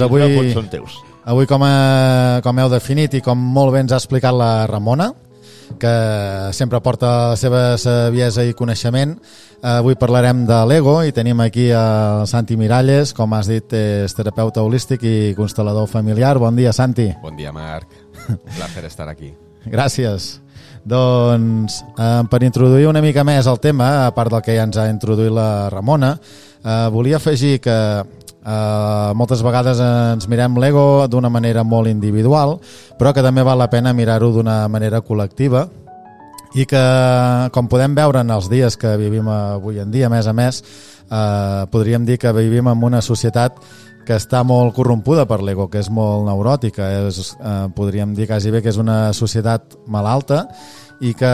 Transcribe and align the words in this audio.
Avui, 0.00 0.22
Els 0.22 0.32
meus 0.32 0.44
vots 0.44 0.54
són 0.60 0.68
teus. 0.72 0.96
avui 1.24 1.46
com, 1.46 1.62
a, 1.62 2.40
com 2.44 2.58
heu 2.58 2.68
definit 2.72 3.14
i 3.14 3.20
com 3.24 3.38
molt 3.38 3.72
bé 3.74 3.80
ens 3.84 3.92
ha 3.92 4.00
explicat 4.00 4.34
la 4.34 4.66
Ramona, 4.66 5.12
que 5.80 5.92
sempre 6.54 6.78
porta 6.80 7.32
la 7.32 7.36
seva 7.36 7.62
saviesa 7.78 8.44
i 8.46 8.54
coneixement, 8.54 9.16
avui 9.66 9.96
parlarem 9.98 10.44
de 10.46 10.60
l'ego 10.70 11.00
i 11.02 11.10
tenim 11.12 11.40
aquí 11.42 11.70
a 11.74 12.22
Santi 12.30 12.56
Miralles, 12.56 13.12
com 13.16 13.32
has 13.34 13.48
dit, 13.50 13.72
és 13.74 14.14
terapeuta 14.14 14.62
holístic 14.62 15.02
i 15.02 15.34
constel·lador 15.34 15.88
familiar. 15.90 16.36
Bon 16.38 16.54
dia, 16.54 16.72
Santi. 16.72 17.08
Bon 17.22 17.34
dia, 17.36 17.50
Marc. 17.52 17.88
Un 18.28 18.38
placer 18.56 18.84
estar 18.86 19.08
aquí. 19.10 19.32
Gràcies. 19.66 20.36
Doncs, 20.86 21.80
eh, 21.98 22.22
per 22.30 22.42
introduir 22.46 22.86
una 22.86 23.02
mica 23.02 23.24
més 23.26 23.48
el 23.50 23.58
tema, 23.58 24.06
a 24.06 24.12
part 24.14 24.30
del 24.30 24.44
que 24.46 24.54
ja 24.54 24.68
ens 24.68 24.78
ha 24.78 24.86
introduït 24.92 25.34
la 25.34 25.68
Ramona, 25.72 26.12
eh, 26.62 26.76
volia 26.94 27.18
afegir 27.18 27.58
que 27.64 27.74
eh, 28.46 29.10
moltes 29.18 29.42
vegades 29.42 29.80
ens 29.82 30.28
mirem 30.30 30.56
l'ego 30.62 31.06
d'una 31.10 31.28
manera 31.28 31.64
molt 31.66 31.90
individual, 31.90 32.58
però 32.98 33.12
que 33.12 33.24
també 33.26 33.42
val 33.42 33.58
la 33.58 33.70
pena 33.70 33.92
mirar-ho 33.92 34.30
d'una 34.32 34.68
manera 34.68 35.02
col·lectiva 35.02 35.66
i 36.56 36.64
que, 36.64 36.84
com 37.52 37.66
podem 37.68 37.94
veure 37.98 38.22
en 38.22 38.30
els 38.32 38.46
dies 38.48 38.78
que 38.80 38.94
vivim 38.96 39.26
avui 39.28 39.80
en 39.82 39.90
dia, 39.92 40.06
a 40.06 40.10
més 40.12 40.26
a 40.26 40.32
més, 40.32 40.62
eh, 41.10 41.66
podríem 41.70 42.06
dir 42.06 42.16
que 42.22 42.32
vivim 42.32 42.68
en 42.70 42.84
una 42.86 43.02
societat 43.02 43.58
que 44.06 44.14
està 44.14 44.44
molt 44.46 44.72
corrompuda 44.76 45.26
per 45.26 45.40
l'ego, 45.42 45.66
que 45.68 45.80
és 45.82 45.90
molt 45.90 46.28
neuròtica. 46.28 46.86
És, 47.08 47.34
eh, 47.42 47.66
podríem 47.74 48.14
dir 48.14 48.28
quasi 48.30 48.52
bé 48.54 48.62
que 48.62 48.70
és 48.70 48.78
una 48.78 49.12
societat 49.12 49.74
malalta 49.90 50.46
i 51.02 51.12
que 51.12 51.26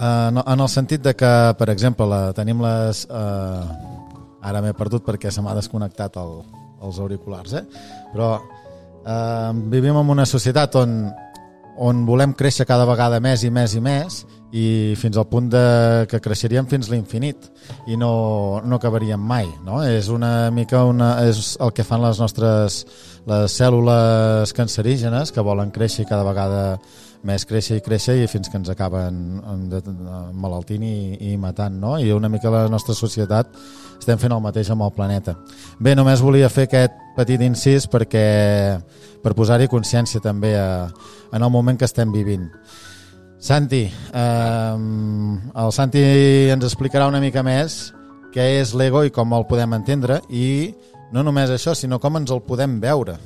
eh, 0.00 0.30
no- 0.34 0.44
en 0.46 0.60
el 0.60 0.68
sentit 0.68 1.00
de 1.02 1.14
que, 1.14 1.54
per 1.56 1.70
exemple, 1.70 2.06
la, 2.06 2.32
tenim 2.34 2.60
les... 2.60 3.06
Eh, 3.08 3.99
ara 4.42 4.62
m'he 4.64 4.74
perdut 4.76 5.04
perquè 5.06 5.32
se 5.32 5.42
m'ha 5.44 5.56
desconnectat 5.58 6.16
el, 6.20 6.40
els 6.82 7.00
auriculars, 7.00 7.54
eh? 7.60 7.64
però 8.12 8.34
eh, 9.06 9.52
vivim 9.72 9.96
en 10.00 10.14
una 10.16 10.26
societat 10.26 10.76
on, 10.80 11.00
on 11.80 12.04
volem 12.06 12.34
créixer 12.36 12.66
cada 12.68 12.86
vegada 12.88 13.20
més 13.24 13.44
i 13.44 13.50
més 13.50 13.74
i 13.76 13.82
més 13.84 14.22
i 14.50 14.64
fins 14.98 15.16
al 15.16 15.28
punt 15.30 15.46
de 15.52 15.62
que 16.10 16.18
creixeríem 16.22 16.66
fins 16.66 16.88
l'infinit 16.90 17.46
i 17.86 17.96
no, 17.96 18.60
no 18.66 18.78
acabaríem 18.80 19.20
mai 19.22 19.46
no? 19.64 19.78
és 19.86 20.10
una 20.10 20.50
mica 20.50 20.82
una, 20.88 21.12
és 21.28 21.54
el 21.62 21.70
que 21.72 21.86
fan 21.86 22.02
les 22.02 22.18
nostres 22.18 22.80
les 23.30 23.54
cèl·lules 23.54 24.52
cancerígenes 24.56 25.30
que 25.30 25.44
volen 25.46 25.70
créixer 25.70 26.08
cada 26.08 26.26
vegada 26.26 26.64
més 27.22 27.44
créixer 27.46 27.78
i 27.78 27.84
créixer 27.84 28.16
i 28.18 28.26
fins 28.32 28.48
que 28.48 28.58
ens 28.58 28.72
acaben 28.72 29.38
malaltint 30.34 30.82
i, 30.82 30.96
i 31.30 31.36
matant 31.38 31.78
no? 31.78 31.94
i 32.00 32.10
una 32.12 32.32
mica 32.32 32.50
la 32.50 32.66
nostra 32.72 32.96
societat 32.96 33.54
estem 34.00 34.18
fent 34.18 34.34
el 34.34 34.42
mateix 34.42 34.72
amb 34.72 34.86
el 34.86 34.92
planeta 34.96 35.36
bé, 35.78 35.94
només 35.94 36.24
volia 36.24 36.50
fer 36.50 36.66
aquest 36.68 36.98
petit 37.16 37.40
incís 37.44 37.86
perquè 37.90 38.26
per 39.20 39.36
posar-hi 39.36 39.68
consciència 39.68 40.22
també 40.24 40.54
a, 40.58 40.88
en 41.32 41.42
el 41.42 41.52
moment 41.52 41.78
que 41.78 41.88
estem 41.88 42.12
vivint 42.12 42.48
Santi, 43.40 43.86
eh, 43.88 44.76
el 45.62 45.72
Santi 45.72 46.02
ens 46.52 46.66
explicarà 46.66 47.06
una 47.08 47.22
mica 47.22 47.44
més 47.46 47.94
què 48.34 48.46
és 48.60 48.74
l'ego 48.76 49.02
i 49.06 49.12
com 49.14 49.32
el 49.32 49.46
podem 49.48 49.78
entendre 49.78 50.20
i 50.28 50.74
no 51.10 51.24
només 51.26 51.50
això, 51.50 51.74
sinó 51.74 51.98
com 51.98 52.20
ens 52.20 52.30
el 52.30 52.42
podem 52.46 52.78
veure. 52.82 53.16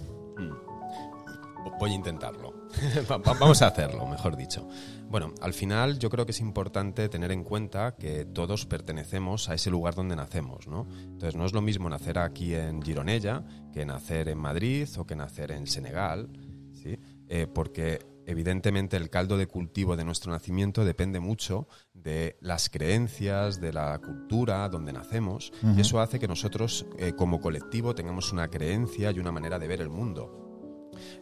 Voy 1.81 1.91
a 1.91 1.95
intentarlo. 1.95 2.44
Va- 3.11 3.19
va- 3.19 3.35
Vamos 3.35 3.63
a 3.63 3.69
hacerlo, 3.69 4.07
mejor 4.07 4.37
dicho. 4.37 4.69
Bueno, 5.09 5.33
al 5.41 5.53
final 5.55 5.99
yo 5.99 6.11
creo 6.11 6.25
que 6.27 6.33
es 6.33 6.41
importante 6.41 7.09
tener 7.09 7.31
en 7.33 7.45
cuenta 7.45 7.95
que 7.97 8.25
todos 8.25 8.67
pertenecemos 8.67 9.49
a 9.49 9.55
ese 9.55 9.71
lugar 9.71 9.95
donde 9.95 10.17
nacemos, 10.17 10.67
¿no? 10.67 10.87
Entonces 11.03 11.37
no 11.37 11.45
es 11.45 11.53
lo 11.53 11.61
mismo 11.63 11.89
nacer 11.89 12.19
aquí 12.19 12.55
en 12.55 12.83
Gironella 12.83 13.45
que 13.73 13.85
nacer 13.87 14.29
en 14.29 14.39
Madrid 14.39 14.89
o 14.99 15.07
que 15.07 15.15
nacer 15.17 15.53
en 15.53 15.67
Senegal, 15.67 16.29
¿sí? 16.73 16.99
Eh, 17.29 17.47
porque 17.47 18.01
evidentemente 18.27 18.97
el 18.97 19.11
caldo 19.11 19.37
de 19.37 19.47
cultivo 19.47 19.97
de 19.97 20.05
nuestro 20.05 20.33
nacimiento 20.33 20.85
depende 20.85 21.21
mucho 21.21 21.69
de 21.93 22.37
las 22.41 22.71
creencias, 22.71 23.61
de 23.61 23.73
la 23.73 23.99
cultura 23.99 24.67
donde 24.71 24.93
nacemos, 24.95 25.53
y 25.77 25.81
eso 25.83 26.01
hace 26.01 26.19
que 26.19 26.27
nosotros 26.29 26.87
eh, 26.99 27.13
como 27.13 27.41
colectivo 27.41 27.95
tengamos 27.95 28.33
una 28.33 28.49
creencia 28.49 29.11
y 29.11 29.19
una 29.19 29.31
manera 29.33 29.59
de 29.59 29.69
ver 29.69 29.81
el 29.83 29.91
mundo. 29.91 30.41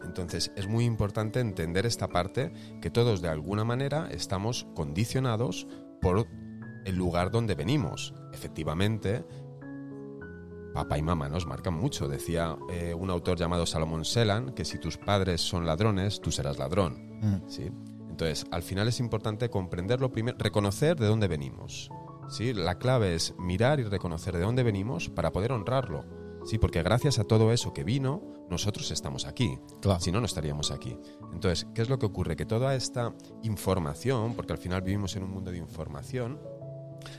Entonces 0.03 0.51
es 0.55 0.67
muy 0.67 0.85
importante 0.85 1.39
entender 1.39 1.85
esta 1.85 2.09
parte 2.09 2.51
que 2.81 2.89
todos 2.89 3.21
de 3.21 3.29
alguna 3.29 3.63
manera 3.63 4.07
estamos 4.11 4.67
condicionados 4.75 5.67
por 6.01 6.27
el 6.85 6.95
lugar 6.95 7.31
donde 7.31 7.55
venimos. 7.55 8.13
Efectivamente, 8.33 9.25
papá 10.73 10.97
y 10.97 11.01
mamá 11.01 11.29
nos 11.29 11.45
marcan 11.45 11.75
mucho. 11.75 12.07
Decía 12.07 12.57
eh, 12.69 12.93
un 12.93 13.09
autor 13.09 13.37
llamado 13.37 13.65
Salomón 13.65 14.05
Selan 14.05 14.53
que 14.53 14.65
si 14.65 14.79
tus 14.79 14.97
padres 14.97 15.41
son 15.41 15.65
ladrones, 15.65 16.19
tú 16.19 16.31
serás 16.31 16.57
ladrón. 16.57 17.19
Mm. 17.21 17.47
¿sí? 17.47 17.71
Entonces, 18.09 18.45
al 18.51 18.63
final 18.63 18.87
es 18.87 18.99
importante 18.99 19.49
comprenderlo 19.49 20.11
primero, 20.11 20.37
reconocer 20.39 20.99
de 20.99 21.07
dónde 21.07 21.27
venimos. 21.27 21.89
¿sí? 22.29 22.53
La 22.53 22.77
clave 22.77 23.15
es 23.15 23.33
mirar 23.37 23.79
y 23.79 23.83
reconocer 23.83 24.35
de 24.35 24.43
dónde 24.43 24.63
venimos 24.63 25.09
para 25.09 25.31
poder 25.31 25.51
honrarlo. 25.51 26.22
Sí, 26.45 26.57
porque 26.57 26.83
gracias 26.83 27.19
a 27.19 27.23
todo 27.23 27.51
eso 27.51 27.73
que 27.73 27.83
vino, 27.83 28.21
nosotros 28.49 28.91
estamos 28.91 29.25
aquí. 29.25 29.59
Clar. 29.81 30.01
Si 30.01 30.11
no, 30.11 30.19
no 30.19 30.25
estaríamos 30.25 30.71
aquí. 30.71 30.97
Entonces, 31.31 31.67
¿qué 31.73 31.81
es 31.81 31.89
lo 31.89 31.99
que 31.99 32.05
ocurre? 32.05 32.35
Que 32.35 32.45
toda 32.45 32.75
esta 32.75 33.13
información, 33.43 34.33
porque 34.35 34.53
al 34.53 34.59
final 34.59 34.81
vivimos 34.81 35.15
en 35.15 35.23
un 35.23 35.31
mundo 35.31 35.51
de 35.51 35.57
información, 35.57 36.39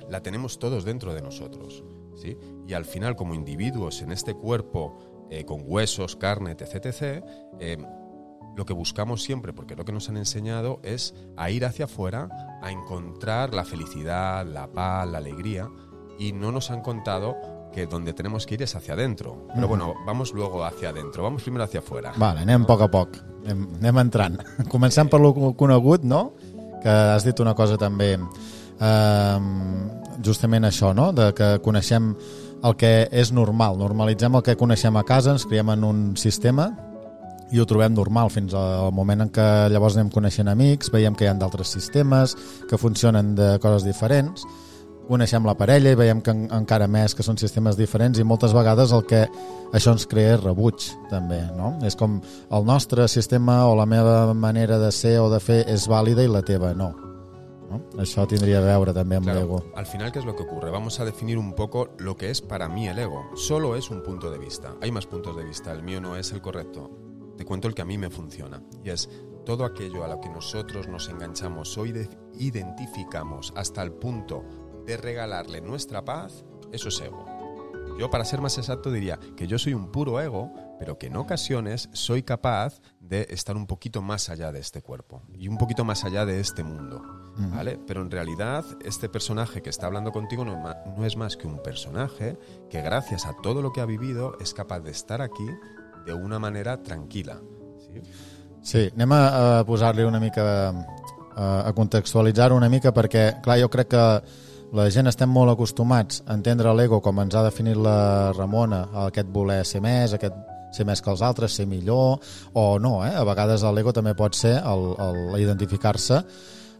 la 0.09 0.23
tenemos 0.23 0.59
todos 0.59 0.84
dentro 0.84 1.15
de 1.15 1.23
nosotros. 1.23 1.84
¿sí? 2.17 2.37
Y 2.67 2.75
al 2.75 2.84
final, 2.84 3.17
como 3.17 3.34
individuos 3.34 4.03
en 4.03 4.13
este 4.13 4.34
cuerpo, 4.34 5.27
eh, 5.31 5.45
con 5.45 5.63
huesos, 5.65 6.17
carne, 6.17 6.53
etc., 6.53 6.87
etc., 6.87 7.25
eh, 7.61 7.79
lo 8.57 8.65
que 8.65 8.73
buscamos 8.73 9.23
siempre, 9.23 9.53
porque 9.53 9.75
lo 9.75 9.84
que 9.84 9.93
nos 9.93 10.09
han 10.09 10.17
enseñado 10.17 10.81
es 10.84 11.15
a 11.37 11.51
ir 11.51 11.65
hacia 11.65 11.87
afuera, 11.87 12.29
a 12.63 12.71
encontrar 12.71 13.53
la 13.53 13.65
felicidad, 13.65 14.47
la 14.47 14.71
paz, 14.71 15.09
la 15.09 15.19
alegría, 15.19 15.69
y 16.19 16.33
no 16.33 16.53
nos 16.53 16.71
han 16.71 16.81
contado 16.81 17.37
que 17.75 17.87
donde 17.87 18.12
tenemos 18.12 18.47
que 18.47 18.55
ir 18.55 18.62
es 18.62 18.75
hacia 18.77 18.95
adentro. 18.95 19.49
Pero 19.55 19.67
bueno, 19.67 19.95
vamos 20.07 20.33
luego 20.33 20.65
hacia 20.65 20.91
adentro, 20.91 21.23
vamos 21.23 21.43
primero 21.43 21.65
hacia 21.65 21.81
afuera. 21.81 22.12
Vale, 22.17 22.41
anem 22.47 22.62
a 22.62 22.67
poc 22.67 22.87
a 22.87 22.89
poc, 22.91 23.19
anem, 23.43 23.67
anem 23.81 23.99
entrant. 24.05 24.39
Comencem 24.73 25.11
per 25.11 25.21
lo 25.21 25.35
conegut, 25.59 26.05
no? 26.07 26.33
Que 26.83 26.89
has 26.89 27.27
dit 27.27 27.41
una 27.43 27.55
cosa 27.59 27.77
també, 27.81 28.15
eh, 28.15 29.39
justament 30.23 30.71
això, 30.71 30.95
no? 30.95 31.11
De 31.13 31.33
que 31.34 31.59
coneixem 31.65 32.15
el 32.65 32.77
que 32.81 33.09
és 33.13 33.33
normal, 33.34 33.77
normalitzem 33.81 34.39
el 34.39 34.45
que 34.47 34.57
coneixem 34.57 34.97
a 34.97 35.05
casa, 35.05 35.34
ens 35.34 35.45
creiem 35.45 35.75
en 35.75 35.84
un 35.84 36.03
sistema 36.17 36.71
i 37.53 37.61
ho 37.61 37.67
trobem 37.69 37.93
normal 37.95 38.31
fins 38.33 38.55
al 38.57 38.93
moment 38.95 39.27
en 39.27 39.33
què 39.34 39.49
llavors 39.71 39.99
anem 39.99 40.11
coneixent 40.15 40.49
amics, 40.49 40.91
veiem 40.95 41.15
que 41.15 41.27
hi 41.27 41.29
ha 41.29 41.34
d'altres 41.39 41.75
sistemes 41.75 42.34
que 42.71 42.81
funcionen 42.81 43.34
de 43.37 43.59
coses 43.63 43.84
diferents, 43.84 44.47
coneixem 45.09 45.44
la 45.44 45.54
parella 45.54 45.91
i 45.92 45.94
veiem 45.98 46.20
que 46.25 46.31
en, 46.32 46.44
encara 46.53 46.87
més 46.88 47.15
que 47.15 47.22
són 47.22 47.37
sistemes 47.38 47.76
diferents 47.76 48.19
i 48.19 48.25
moltes 48.25 48.53
vegades 48.56 48.92
el 48.92 49.04
que 49.06 49.26
això 49.72 49.92
ens 49.92 50.06
crea 50.06 50.34
és 50.37 50.42
rebuig 50.44 50.87
també, 51.10 51.42
no? 51.56 51.75
És 51.84 51.97
com 51.97 52.20
el 52.50 52.65
nostre 52.65 53.06
sistema 53.09 53.66
o 53.69 53.75
la 53.76 53.87
meva 53.87 54.32
manera 54.34 54.78
de 54.78 54.91
ser 54.92 55.19
o 55.20 55.28
de 55.31 55.41
fer 55.41 55.65
és 55.69 55.88
vàlida 55.88 56.25
i 56.25 56.28
la 56.31 56.42
teva 56.42 56.72
no. 56.75 56.92
no? 57.70 57.81
Això 57.98 58.26
tindria 58.31 58.59
a 58.59 58.65
veure 58.65 58.92
també 58.94 59.16
amb 59.16 59.26
Claro, 59.26 59.41
l'ego. 59.41 59.62
al 59.75 59.87
final, 59.87 60.12
¿qué 60.12 60.20
es 60.20 60.25
lo 60.25 60.34
que 60.37 60.44
ocurre? 60.44 60.70
Vamos 60.70 61.00
a 61.00 61.04
definir 61.04 61.38
un 61.38 61.53
poco 61.54 61.88
lo 61.98 62.16
que 62.16 62.31
es 62.31 62.41
para 62.41 62.69
mí 62.69 62.88
el 62.88 62.98
ego. 62.98 63.25
Solo 63.36 63.75
es 63.76 63.91
un 63.91 64.03
punto 64.03 64.31
de 64.31 64.38
vista. 64.38 64.75
Hay 64.81 64.91
más 64.92 65.06
puntos 65.06 65.36
de 65.36 65.44
vista. 65.44 65.72
El 65.72 65.82
mío 65.82 66.00
no 66.00 66.16
es 66.16 66.32
el 66.32 66.41
correcto. 66.41 66.91
Te 67.36 67.44
cuento 67.44 67.66
el 67.69 67.75
que 67.75 67.82
a 67.82 67.84
mí 67.84 67.98
me 67.98 68.10
funciona. 68.10 68.62
Y 68.84 68.91
es 68.91 69.09
todo 69.44 69.65
aquello 69.65 70.04
a 70.04 70.09
lo 70.09 70.21
que 70.21 70.28
nosotros 70.31 70.86
nos 70.88 71.09
enganchamos 71.09 71.76
o 71.76 71.84
ide- 71.84 72.09
identificamos 72.38 73.53
hasta 73.56 73.82
el 73.82 73.92
punto 73.92 74.44
de 74.87 74.97
regalarle 74.97 75.61
nuestra 75.61 76.05
paz, 76.05 76.45
eso 76.72 76.89
es 76.89 77.00
ego. 77.00 77.27
Yo, 77.99 78.11
para 78.11 78.25
ser 78.25 78.41
más 78.41 78.59
exacto, 78.59 78.91
diría 78.91 79.19
que 79.37 79.47
yo 79.47 79.59
soy 79.59 79.72
un 79.72 79.93
puro 79.93 80.21
ego, 80.21 80.53
pero 80.81 80.98
que 80.98 81.07
en 81.07 81.16
ocasiones 81.16 81.89
soy 81.92 82.25
capaz 82.25 82.81
de 82.98 83.27
estar 83.31 83.57
un 83.57 83.66
poquito 83.66 84.03
más 84.03 84.31
allá 84.31 84.51
de 84.51 84.59
este 84.59 84.83
cuerpo 84.83 85.22
y 85.33 85.47
un 85.47 85.59
poquito 85.59 85.84
más 85.84 86.04
allá 86.04 86.27
de 86.27 86.41
este 86.41 86.65
mundo. 86.65 87.03
¿Vale? 87.36 87.81
Pero 87.84 88.03
en 88.03 88.10
realidad, 88.10 88.65
este 88.84 89.09
personaje 89.09 89.60
que 89.60 89.71
está 89.71 89.86
hablando 89.86 90.13
contigo 90.13 90.45
no 90.45 90.57
no 90.57 91.04
es 91.04 91.16
más 91.16 91.36
que 91.36 91.48
un 91.48 91.60
personaje 91.63 92.39
que, 92.71 92.81
gracias 92.81 93.27
a 93.27 93.34
todo 93.42 93.60
lo 93.60 93.72
que 93.72 93.81
ha 93.81 93.86
vivido, 93.86 94.36
es 94.41 94.54
capaz 94.54 94.81
de 94.81 94.92
estar 94.92 95.21
aquí 95.21 95.47
de 96.07 96.15
una 96.15 96.39
manera 96.39 96.83
tranquila. 96.83 97.41
¿sí? 97.78 98.01
Sí, 98.63 98.91
anem 98.95 99.13
a, 99.13 99.59
a 99.59 99.65
posar-li 99.66 100.07
una 100.09 100.21
mica 100.21 100.45
a, 101.36 101.69
a 101.69 101.72
contextualitzar-ho 101.77 102.57
una 102.57 102.71
mica 102.72 102.95
perquè, 102.95 103.42
clar, 103.45 103.59
jo 103.60 103.69
crec 103.69 103.91
que 103.92 104.04
la 104.74 104.88
gent 104.91 105.06
estem 105.06 105.30
molt 105.30 105.53
acostumats 105.53 106.22
a 106.26 106.34
entendre 106.34 106.72
l'ego 106.74 106.98
com 107.03 107.21
ens 107.22 107.36
ha 107.36 107.44
definit 107.47 107.78
la 107.78 108.32
Ramona, 108.34 108.82
aquest 109.06 109.30
voler 109.30 109.62
ser 109.66 109.80
més, 109.84 110.16
aquest 110.16 110.34
ser 110.74 110.86
més 110.88 110.98
que 111.00 111.12
els 111.12 111.22
altres, 111.22 111.54
ser 111.54 111.68
millor, 111.71 112.18
o 112.59 112.65
no, 112.82 112.97
eh? 113.06 113.12
A 113.15 113.22
vegades 113.28 113.62
l'ego 113.76 113.94
també 113.94 114.16
pot 114.18 114.34
ser 114.34 114.56
el, 114.59 114.91
el 114.98 115.41
identificar-se 115.44 116.22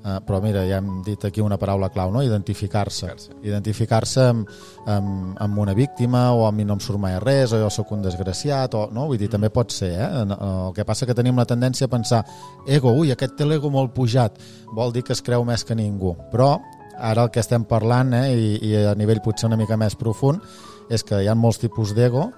Uh, 0.05 0.19
però 0.21 0.37
mira, 0.45 0.61
ja 0.69 0.83
hem 0.83 0.99
dit 1.01 1.23
aquí 1.25 1.41
una 1.41 1.57
paraula 1.57 1.89
clau, 1.89 2.11
no? 2.13 2.21
identificar-se. 2.21 3.09
Identificar-se. 3.41 4.27
Amb, 4.35 4.51
amb, 4.85 5.39
amb 5.41 5.61
una 5.63 5.73
víctima 5.73 6.27
o 6.37 6.43
a 6.45 6.51
mi 6.53 6.67
no 6.69 6.77
em 6.77 6.83
surt 6.85 7.01
mai 7.01 7.17
res 7.23 7.55
o 7.57 7.61
jo 7.63 7.71
sóc 7.73 7.95
un 7.97 8.05
desgraciat, 8.05 8.77
o, 8.77 8.83
no? 8.93 9.07
vull 9.09 9.17
dir, 9.17 9.31
també 9.33 9.49
pot 9.49 9.73
ser. 9.73 9.95
Eh? 9.97 10.11
El 10.35 10.77
que 10.77 10.85
passa 10.85 11.09
que 11.09 11.17
tenim 11.17 11.41
la 11.41 11.49
tendència 11.49 11.89
a 11.89 11.95
pensar 11.95 12.21
ego, 12.69 12.93
ui, 12.93 13.15
aquest 13.17 13.39
té 13.39 13.49
l'ego 13.49 13.73
molt 13.73 13.97
pujat, 13.97 14.37
vol 14.77 14.93
dir 14.93 15.07
que 15.09 15.17
es 15.17 15.25
creu 15.25 15.47
més 15.49 15.65
que 15.65 15.73
ningú. 15.79 16.13
Però 16.29 16.59
ara 16.99 17.27
el 17.27 17.31
que 17.31 17.41
estem 17.41 17.65
parlant, 17.69 18.13
eh, 18.15 18.31
i, 18.35 18.49
i 18.71 18.77
a 18.91 18.95
nivell 18.99 19.23
potser 19.25 19.49
una 19.51 19.59
mica 19.61 19.77
més 19.81 19.97
profund, 19.99 20.43
és 20.91 21.05
que 21.05 21.23
hi 21.23 21.29
ha 21.29 21.35
molts 21.35 21.61
tipus 21.63 21.95
d'ego 21.97 22.29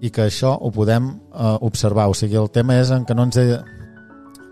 i 0.00 0.10
que 0.12 0.26
això 0.26 0.54
ho 0.56 0.70
podem 0.72 1.08
eh, 1.08 1.56
observar. 1.66 2.08
O 2.10 2.14
sigui, 2.14 2.36
el 2.40 2.50
tema 2.50 2.80
és 2.80 2.92
en 2.94 3.04
que 3.04 3.16
no 3.16 3.28
ens... 3.28 3.40
He, 3.40 3.58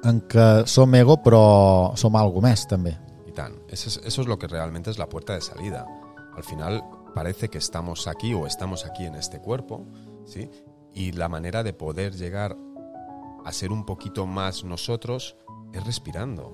en 0.04 0.20
que 0.28 0.66
som 0.68 0.94
ego 0.94 1.16
però 1.24 1.96
som 1.96 2.16
algo 2.20 2.42
més 2.44 2.66
també. 2.68 2.92
Y 3.26 3.32
tan. 3.32 3.56
Eso 3.68 3.88
es, 3.88 4.00
eso 4.04 4.22
es 4.22 4.28
lo 4.28 4.38
que 4.38 4.46
realmente 4.46 4.90
es 4.90 4.98
la 4.98 5.08
puerta 5.08 5.32
de 5.32 5.40
salida. 5.40 5.86
Al 6.36 6.44
final 6.44 6.82
parece 7.14 7.48
que 7.48 7.58
estamos 7.58 8.06
aquí 8.06 8.34
o 8.34 8.46
estamos 8.46 8.84
aquí 8.84 9.06
en 9.06 9.14
este 9.14 9.40
cuerpo, 9.40 9.86
¿sí? 10.26 10.50
Y 10.92 11.12
la 11.12 11.28
manera 11.28 11.62
de 11.62 11.72
poder 11.72 12.14
llegar 12.14 12.56
a 13.44 13.52
ser 13.52 13.72
un 13.72 13.84
poquito 13.84 14.26
más 14.26 14.64
nosotros 14.64 15.36
es 15.72 15.84
respirando. 15.84 16.52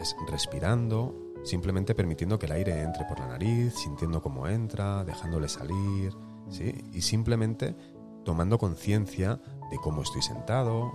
Es 0.00 0.14
respirando, 0.28 1.14
simplemente 1.44 1.94
permitiendo 1.94 2.38
que 2.38 2.46
el 2.46 2.52
aire 2.52 2.82
entre 2.82 3.04
por 3.04 3.18
la 3.18 3.28
nariz, 3.28 3.74
sintiendo 3.74 4.22
cómo 4.22 4.46
entra, 4.48 5.04
dejándole 5.04 5.48
salir, 5.48 6.12
¿sí? 6.48 6.72
Y 6.92 7.02
simplemente 7.02 7.76
tomando 8.24 8.58
conciencia 8.58 9.40
de 9.70 9.76
cómo 9.78 10.02
estoy 10.02 10.22
sentado, 10.22 10.92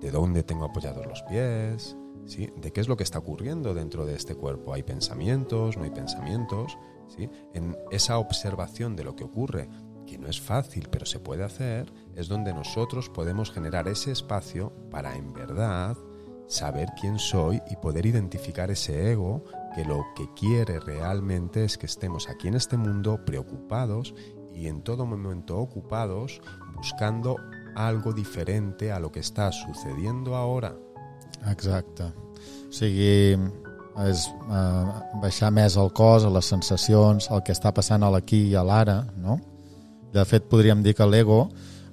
de 0.00 0.10
dónde 0.10 0.42
tengo 0.42 0.64
apoyados 0.64 1.06
los 1.06 1.22
pies, 1.22 1.96
¿sí? 2.26 2.50
de 2.56 2.72
qué 2.72 2.80
es 2.80 2.88
lo 2.88 2.96
que 2.96 3.04
está 3.04 3.18
ocurriendo 3.18 3.74
dentro 3.74 4.04
de 4.04 4.14
este 4.14 4.34
cuerpo. 4.34 4.74
¿Hay 4.74 4.82
pensamientos? 4.82 5.76
¿No 5.76 5.84
hay 5.84 5.90
pensamientos? 5.90 6.76
¿sí? 7.08 7.30
En 7.54 7.76
esa 7.90 8.18
observación 8.18 8.96
de 8.96 9.04
lo 9.04 9.14
que 9.14 9.24
ocurre, 9.24 9.68
que 10.06 10.18
no 10.18 10.28
es 10.28 10.40
fácil, 10.40 10.88
pero 10.90 11.06
se 11.06 11.20
puede 11.20 11.44
hacer, 11.44 11.92
es 12.16 12.28
donde 12.28 12.52
nosotros 12.52 13.08
podemos 13.08 13.52
generar 13.52 13.88
ese 13.88 14.10
espacio 14.10 14.72
para 14.90 15.16
en 15.16 15.32
verdad 15.32 15.96
saber 16.46 16.88
quién 17.00 17.18
soy 17.18 17.60
y 17.70 17.76
poder 17.76 18.06
identificar 18.06 18.70
ese 18.70 19.12
ego 19.12 19.44
que 19.74 19.84
lo 19.84 20.04
que 20.16 20.28
quiere 20.34 20.80
realmente 20.80 21.64
es 21.64 21.78
que 21.78 21.86
estemos 21.86 22.28
aquí 22.28 22.48
en 22.48 22.54
este 22.54 22.76
mundo 22.76 23.24
preocupados 23.24 24.14
y 24.54 24.66
en 24.66 24.82
todo 24.82 25.06
momento 25.06 25.58
ocupados 25.58 26.40
buscando 26.74 27.36
algo 27.74 28.12
diferente 28.12 28.92
a 28.92 29.00
lo 29.00 29.10
que 29.10 29.20
está 29.20 29.50
sucediendo 29.50 30.36
ahora. 30.36 30.76
Exacte. 31.48 32.04
O 32.68 32.72
sigui, 32.72 33.36
és 34.00 34.24
uh, 34.48 34.88
baixar 35.20 35.50
més 35.52 35.76
el 35.76 35.90
cos, 35.92 36.24
a 36.24 36.30
les 36.32 36.48
sensacions, 36.48 37.28
el 37.30 37.42
que 37.44 37.52
està 37.52 37.72
passant 37.74 38.02
a 38.02 38.10
l'aquí 38.12 38.46
i 38.48 38.54
a 38.56 38.64
l'ara, 38.64 39.02
no? 39.20 39.38
De 40.12 40.24
fet, 40.28 40.48
podríem 40.48 40.82
dir 40.84 40.94
que 40.96 41.08
l'ego, 41.08 41.46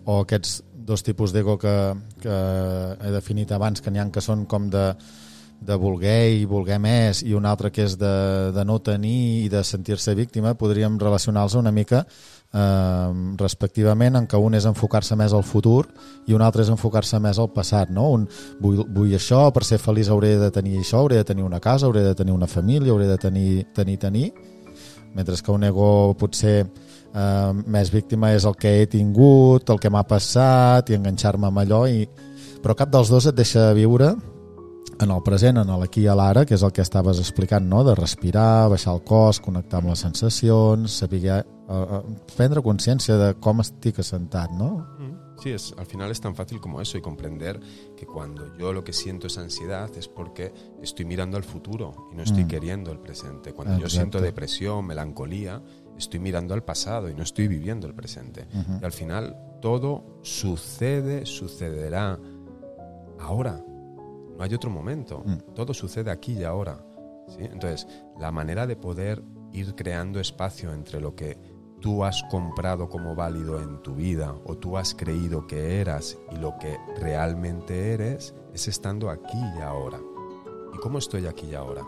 o 0.05 0.19
aquests 0.23 0.59
dos 0.89 1.05
tipus 1.05 1.33
d'ego 1.35 1.57
que, 1.61 1.75
que 2.19 2.35
he 3.05 3.13
definit 3.13 3.53
abans, 3.53 3.81
que 3.81 3.93
n'hi 3.93 4.01
ha 4.01 4.09
que 4.09 4.23
són 4.25 4.47
com 4.49 4.67
de, 4.73 4.87
de 5.61 5.75
voler 5.75 6.39
i 6.39 6.45
voler 6.49 6.79
més, 6.81 7.21
i 7.21 7.35
un 7.37 7.45
altre 7.45 7.71
que 7.71 7.85
és 7.85 7.95
de, 7.99 8.15
de 8.55 8.65
no 8.65 8.79
tenir 8.81 9.45
i 9.45 9.47
de 9.51 9.63
sentir-se 9.63 10.15
víctima, 10.17 10.55
podríem 10.57 10.97
relacionar-los 10.99 11.57
una 11.59 11.73
mica 11.75 12.05
eh, 12.53 13.09
respectivament 13.39 14.17
en 14.19 14.27
què 14.29 14.39
un 14.39 14.55
és 14.57 14.67
enfocar-se 14.69 15.17
més 15.19 15.35
al 15.35 15.43
futur 15.43 15.83
i 16.27 16.35
un 16.37 16.43
altre 16.45 16.63
és 16.63 16.71
enfocar-se 16.73 17.19
més 17.21 17.39
al 17.39 17.51
passat 17.53 17.91
no? 17.93 18.09
un, 18.15 18.27
vull, 18.61 18.85
vull 18.95 19.15
això, 19.15 19.45
per 19.53 19.65
ser 19.67 19.81
feliç 19.83 20.09
hauré 20.09 20.35
de 20.41 20.51
tenir 20.55 20.79
això, 20.79 21.03
hauré 21.03 21.19
de 21.19 21.27
tenir 21.27 21.45
una 21.45 21.59
casa 21.59 21.87
hauré 21.87 22.05
de 22.07 22.15
tenir 22.15 22.35
una 22.35 22.47
família, 22.47 22.93
hauré 22.93 23.09
de 23.09 23.17
tenir 23.17 23.49
tenir, 23.75 23.99
tenir 23.99 24.31
mentre 25.15 25.35
que 25.35 25.51
un 25.51 25.63
ego 25.63 26.15
potser 26.19 26.57
eh, 26.63 27.51
més 27.65 27.91
víctima 27.91 28.33
és 28.35 28.45
el 28.45 28.57
que 28.59 28.81
he 28.81 28.89
tingut, 28.89 29.69
el 29.69 29.79
que 29.79 29.91
m'ha 29.91 30.05
passat 30.07 30.89
i 30.89 30.97
enganxar-me 30.99 31.49
amb 31.49 31.63
allò 31.63 31.85
i... 31.87 32.07
però 32.59 32.75
cap 32.75 32.91
dels 32.91 33.09
dos 33.09 33.25
et 33.29 33.35
deixa 33.35 33.71
viure 33.73 34.13
en 34.99 35.11
el 35.11 35.21
present, 35.23 35.57
en 35.61 35.69
l'aquí 35.79 36.03
i 36.03 36.09
a 36.11 36.15
l'ara, 36.17 36.43
que 36.45 36.57
és 36.57 36.63
el 36.65 36.73
que 36.75 36.83
estaves 36.83 37.21
explicant, 37.23 37.63
no? 37.71 37.85
de 37.87 37.95
respirar, 37.95 38.67
baixar 38.71 38.97
el 38.97 39.03
cos, 39.07 39.39
connectar 39.39 39.79
amb 39.79 39.93
les 39.93 40.03
sensacions, 40.03 40.97
saber, 41.01 41.21
eh, 41.37 41.43
eh, 41.69 42.01
prendre 42.35 42.63
consciència 42.65 43.15
de 43.21 43.29
com 43.39 43.63
estic 43.63 44.01
assentat, 44.03 44.51
no? 44.59 44.73
Sí, 45.41 45.51
es, 45.51 45.73
al 45.77 45.85
final 45.85 46.11
es 46.11 46.19
tan 46.21 46.35
fácil 46.35 46.59
como 46.59 46.81
eso 46.81 46.97
y 46.97 47.01
comprender 47.01 47.59
que 47.95 48.05
cuando 48.05 48.55
yo 48.57 48.73
lo 48.73 48.83
que 48.83 48.93
siento 48.93 49.27
es 49.27 49.37
ansiedad 49.37 49.89
es 49.97 50.07
porque 50.07 50.53
estoy 50.81 51.05
mirando 51.05 51.37
al 51.37 51.43
futuro 51.43 52.09
y 52.11 52.15
no 52.15 52.23
estoy 52.23 52.43
Mm. 52.43 52.47
queriendo 52.47 52.91
el 52.91 52.99
presente. 52.99 53.53
Cuando 53.53 53.77
yo 53.77 53.89
siento 53.89 54.19
depresión, 54.21 54.85
melancolía, 54.85 55.61
estoy 55.97 56.19
mirando 56.19 56.53
al 56.53 56.63
pasado 56.63 57.09
y 57.09 57.13
no 57.15 57.23
estoy 57.23 57.47
viviendo 57.47 57.87
el 57.87 57.93
presente. 57.93 58.47
Y 58.81 58.83
al 58.85 58.91
final 58.91 59.35
todo 59.61 60.19
sucede, 60.23 61.25
sucederá 61.25 62.17
ahora. 63.19 63.63
No 64.37 64.43
hay 64.43 64.53
otro 64.53 64.69
momento. 64.69 65.23
Mm. 65.25 65.53
Todo 65.53 65.73
sucede 65.73 66.11
aquí 66.11 66.33
y 66.33 66.43
ahora. 66.43 66.83
¿sí? 67.27 67.39
Entonces, 67.41 67.87
la 68.19 68.31
manera 68.31 68.65
de 68.65 68.75
poder 68.75 69.21
ir 69.51 69.73
creando 69.75 70.19
espacio 70.19 70.71
entre 70.73 71.01
lo 71.01 71.15
que 71.15 71.37
tú 71.79 72.03
has 72.03 72.23
comprado 72.29 72.89
como 72.89 73.15
válido 73.15 73.61
en 73.61 73.81
tu 73.81 73.95
vida 73.95 74.35
o 74.45 74.55
tú 74.57 74.77
has 74.77 74.93
creído 74.93 75.47
que 75.47 75.79
eras 75.79 76.17
y 76.31 76.37
lo 76.37 76.57
que 76.59 76.77
realmente 76.99 77.93
eres 77.93 78.33
es 78.53 78.67
estando 78.67 79.09
aquí 79.09 79.37
y 79.57 79.61
ahora. 79.61 79.99
¿Y 80.73 80.77
cómo 80.77 80.97
estoy 80.97 81.25
aquí 81.25 81.47
y 81.47 81.55
ahora? 81.55 81.83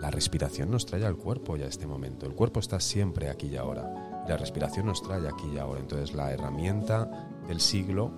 La 0.00 0.10
respiración 0.10 0.70
nos 0.70 0.86
trae 0.86 1.04
al 1.04 1.16
cuerpo 1.16 1.56
ya 1.56 1.66
a 1.66 1.68
este 1.68 1.86
momento. 1.86 2.26
El 2.26 2.34
cuerpo 2.34 2.60
está 2.60 2.80
siempre 2.80 3.30
aquí 3.30 3.46
y 3.46 3.56
ahora. 3.56 4.22
Y 4.26 4.28
la 4.28 4.36
respiración 4.36 4.86
nos 4.86 5.02
trae 5.02 5.26
aquí 5.28 5.48
y 5.54 5.58
ahora. 5.58 5.80
Entonces 5.80 6.14
la 6.14 6.32
herramienta 6.32 7.28
del 7.46 7.60
siglo, 7.60 8.10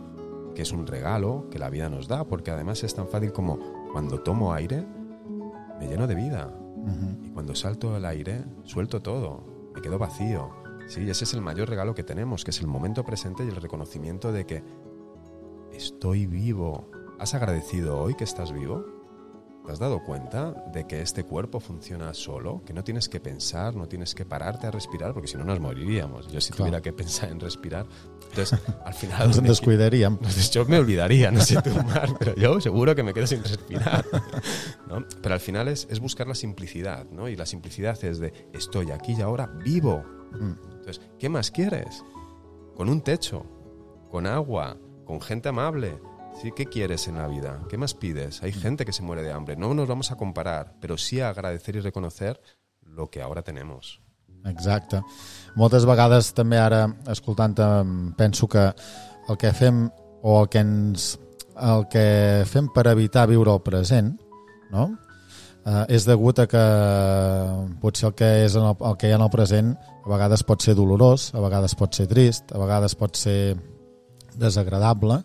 que 0.55 0.63
es 0.63 0.73
un 0.73 0.87
regalo 0.87 1.49
que 1.51 1.59
la 1.59 1.71
vida 1.71 1.89
nos 1.89 2.09
da, 2.09 2.25
porque 2.25 2.51
además 2.51 2.83
es 2.83 2.95
tan 2.95 3.09
fácil 3.09 3.33
como 3.33 3.59
cuando 3.93 4.21
tomo 4.21 4.53
aire, 4.55 4.87
me 5.79 5.87
lleno 5.87 6.07
de 6.07 6.15
vida. 6.15 6.51
Ujú. 6.77 7.27
Y 7.27 7.31
cuando 7.31 7.55
salto 7.55 7.95
al 7.95 8.05
aire, 8.07 8.45
suelto 8.65 9.03
todo, 9.03 9.45
me 9.75 9.83
quedo 9.83 9.99
vacío. 9.99 10.66
Sí, 10.87 11.09
ese 11.11 11.25
es 11.25 11.35
el 11.35 11.41
mayor 11.43 11.69
regalo 11.69 11.95
que 11.95 12.05
tenemos, 12.05 12.45
que 12.45 12.51
es 12.51 12.61
el 12.61 12.67
momento 12.67 13.05
presente 13.05 13.45
y 13.45 13.49
el 13.49 13.57
reconocimiento 13.57 14.33
de 14.33 14.47
que 14.47 14.63
estoy 15.73 16.27
vivo. 16.27 16.91
¿Has 17.19 17.35
agradecido 17.35 17.99
hoy 17.99 18.15
que 18.15 18.25
estás 18.25 18.53
vivo? 18.53 18.85
¿Te 19.65 19.73
has 19.73 19.81
dado 19.81 20.01
cuenta 20.05 20.53
de 20.73 20.87
que 20.87 21.03
este 21.03 21.25
cuerpo 21.25 21.59
funciona 21.59 22.15
solo? 22.15 22.63
Que 22.65 22.73
no 22.73 22.85
tienes 22.85 23.09
que 23.09 23.19
pensar, 23.19 23.75
no 23.75 23.89
tienes 23.89 24.15
que 24.15 24.25
pararte 24.25 24.69
a 24.69 24.71
respirar, 24.71 25.13
porque 25.13 25.27
si 25.27 25.37
no 25.37 25.45
nos 25.45 25.59
moriríamos. 25.59 26.29
Yo 26.29 26.41
si 26.41 26.51
Claro. 26.53 26.59
tuviera 26.67 26.83
que 26.83 26.93
pensar 26.93 27.31
en 27.31 27.41
respirar, 27.41 27.85
entonces 28.31 28.61
al 28.85 28.95
final... 28.95 29.33
Descuidaríem. 29.43 30.13
Entonces, 30.13 30.51
yo 30.53 30.65
me 30.67 30.79
olvidaría, 30.79 31.33
no 31.33 31.41
sé 31.41 31.61
tú, 31.63 31.71
Mar, 31.83 32.11
pero 32.17 32.37
yo 32.37 32.61
seguro 32.61 32.95
que 32.95 33.03
me 33.03 33.13
quedo 33.13 33.27
sin 33.27 33.43
respirar. 33.43 34.05
¿no? 34.89 35.05
Pero 35.21 35.35
al 35.35 35.41
final 35.41 35.67
es, 35.67 35.89
es 35.91 35.99
buscar 35.99 36.29
la 36.29 36.37
simplicidad, 36.37 37.05
¿no? 37.11 37.29
Y 37.29 37.35
la 37.35 37.45
simplicidad 37.47 38.03
es 38.05 38.21
de 38.21 38.33
estoy 38.53 38.93
aquí 38.93 39.15
y 39.19 39.23
ahora 39.23 39.47
vivo. 39.65 40.05
Mm. 40.39 40.76
¿Qué 41.19 41.29
más 41.29 41.51
quieres? 41.51 42.05
Con 42.75 42.89
un 42.89 43.01
techo, 43.01 43.45
con 44.11 44.27
agua, 44.27 44.77
con 45.05 45.21
gente 45.21 45.49
amable. 45.49 45.99
¿Sí? 46.41 46.53
¿Qué 46.55 46.67
quieres 46.67 47.09
en 47.09 47.17
la 47.17 47.29
vida? 47.29 47.63
¿Qué 47.71 47.79
más 47.79 47.95
pides? 47.95 48.43
Hay 48.43 48.53
gente 48.53 48.85
que 48.85 48.93
se 48.93 49.03
muere 49.03 49.23
de 49.23 49.33
hambre. 49.33 49.57
No 49.57 49.73
nos 49.73 49.89
vamos 49.89 50.11
a 50.11 50.17
comparar, 50.17 50.75
pero 50.81 50.99
sí 50.99 51.21
a 51.21 51.31
agradecer 51.31 51.77
y 51.77 51.81
reconocer 51.81 52.39
lo 52.83 53.09
que 53.09 53.23
ahora 53.23 53.41
tenemos. 53.43 54.03
Exacte. 54.47 55.01
Moltes 55.59 55.87
vegades 55.89 56.31
també 56.37 56.59
ara, 56.61 56.85
escoltant 57.11 57.57
em 57.65 57.95
penso 58.19 58.47
que 58.47 58.69
el 59.27 59.39
que 59.41 59.51
fem 59.57 59.87
o 60.23 60.43
el 60.43 60.51
que 60.53 60.63
ens 60.63 61.17
el 61.57 61.87
que 61.91 62.45
fem 62.47 62.69
per 62.71 62.87
evitar 62.93 63.27
viure 63.27 63.55
el 63.57 63.63
present 63.65 64.13
no? 64.71 64.91
Eh, 65.67 65.85
és 65.99 66.07
degut 66.07 66.39
a 66.41 66.47
que 66.51 66.65
potser 67.83 68.11
el 68.11 68.17
que, 68.19 68.31
és 68.47 68.57
en 68.57 68.69
el, 68.71 68.77
el 68.91 68.99
que 69.01 69.11
hi 69.11 69.15
ha 69.15 69.21
en 69.21 69.27
el 69.27 69.33
present 69.33 69.75
a 69.77 70.09
vegades 70.13 70.45
pot 70.47 70.63
ser 70.63 70.77
dolorós, 70.79 71.33
a 71.35 71.43
vegades 71.43 71.75
pot 71.79 71.95
ser 71.99 72.07
trist, 72.11 72.55
a 72.55 72.63
vegades 72.63 72.95
pot 72.99 73.19
ser 73.19 73.57
desagradable 74.39 75.21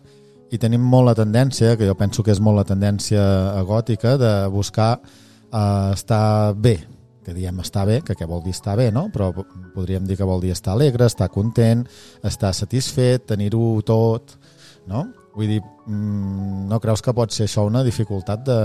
i 0.52 0.58
tenim 0.60 0.82
molt 0.84 1.08
la 1.08 1.16
tendència, 1.16 1.76
que 1.80 1.86
jo 1.88 1.94
penso 1.96 2.24
que 2.24 2.32
és 2.34 2.40
molt 2.42 2.58
la 2.60 2.66
tendència 2.68 3.22
agòtica, 3.56 4.18
de 4.20 4.32
buscar 4.52 4.98
eh, 5.00 5.92
estar 5.94 6.52
bé, 6.54 6.76
que 7.24 7.32
diem 7.32 7.62
estar 7.62 7.86
bé, 7.88 8.00
que 8.04 8.16
què 8.18 8.28
vol 8.28 8.42
dir 8.44 8.52
estar 8.52 8.76
bé, 8.76 8.90
no? 8.92 9.06
Però 9.14 9.30
podríem 9.72 10.04
dir 10.04 10.18
que 10.18 10.28
vol 10.28 10.42
dir 10.42 10.52
estar 10.52 10.74
alegre, 10.74 11.06
estar 11.06 11.30
content, 11.32 11.86
estar 12.26 12.52
satisfet, 12.52 13.24
tenir-ho 13.30 13.78
tot, 13.86 14.36
no? 14.90 15.06
Vull 15.34 15.48
dir, 15.48 15.62
mm, 15.86 16.68
no 16.68 16.78
creus 16.80 17.00
que 17.02 17.14
pot 17.16 17.32
ser 17.32 17.46
això 17.48 17.64
una 17.66 17.82
dificultat 17.82 18.42
de, 18.44 18.58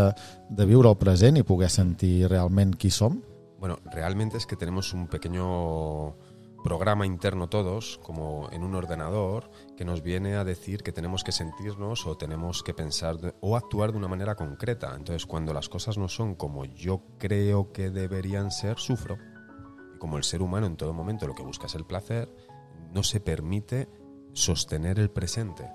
de 0.49 0.65
viure 0.67 0.89
el 0.91 0.97
present 0.99 1.37
i 1.39 1.43
poder 1.47 1.69
sentir 1.71 2.27
realment 2.27 2.75
qui 2.75 2.91
som? 2.91 3.21
Bueno, 3.59 3.77
realmente 3.91 4.37
es 4.37 4.45
que 4.45 4.55
tenemos 4.55 4.93
un 4.93 5.07
pequeño 5.07 6.15
programa 6.63 7.05
interno 7.05 7.47
todos, 7.47 7.99
como 8.03 8.49
en 8.51 8.63
un 8.63 8.75
ordenador, 8.75 9.49
que 9.77 9.85
nos 9.85 10.01
viene 10.03 10.35
a 10.35 10.43
decir 10.43 10.83
que 10.83 10.91
tenemos 10.91 11.23
que 11.23 11.31
sentirnos 11.31 12.05
o 12.05 12.17
tenemos 12.17 12.61
que 12.63 12.73
pensar 12.73 13.17
de- 13.17 13.33
o 13.39 13.55
actuar 13.55 13.91
de 13.93 13.97
una 13.99 14.09
manera 14.09 14.35
concreta. 14.35 14.93
Entonces, 14.95 15.25
cuando 15.25 15.53
las 15.53 15.69
cosas 15.69 15.97
no 15.97 16.09
son 16.09 16.35
como 16.35 16.65
yo 16.65 17.03
creo 17.17 17.71
que 17.71 17.89
deberían 17.89 18.51
ser, 18.51 18.77
sufro. 18.79 19.17
Y 19.95 19.97
como 19.99 20.17
el 20.17 20.23
ser 20.25 20.41
humano 20.41 20.67
en 20.67 20.75
todo 20.75 20.93
momento 20.93 21.25
lo 21.25 21.35
que 21.35 21.43
busca 21.43 21.67
es 21.67 21.75
el 21.75 21.85
placer, 21.85 22.27
no 22.91 23.01
se 23.03 23.21
permite 23.21 23.87
sostener 24.33 24.99
el 24.99 25.09
presente. 25.09 25.71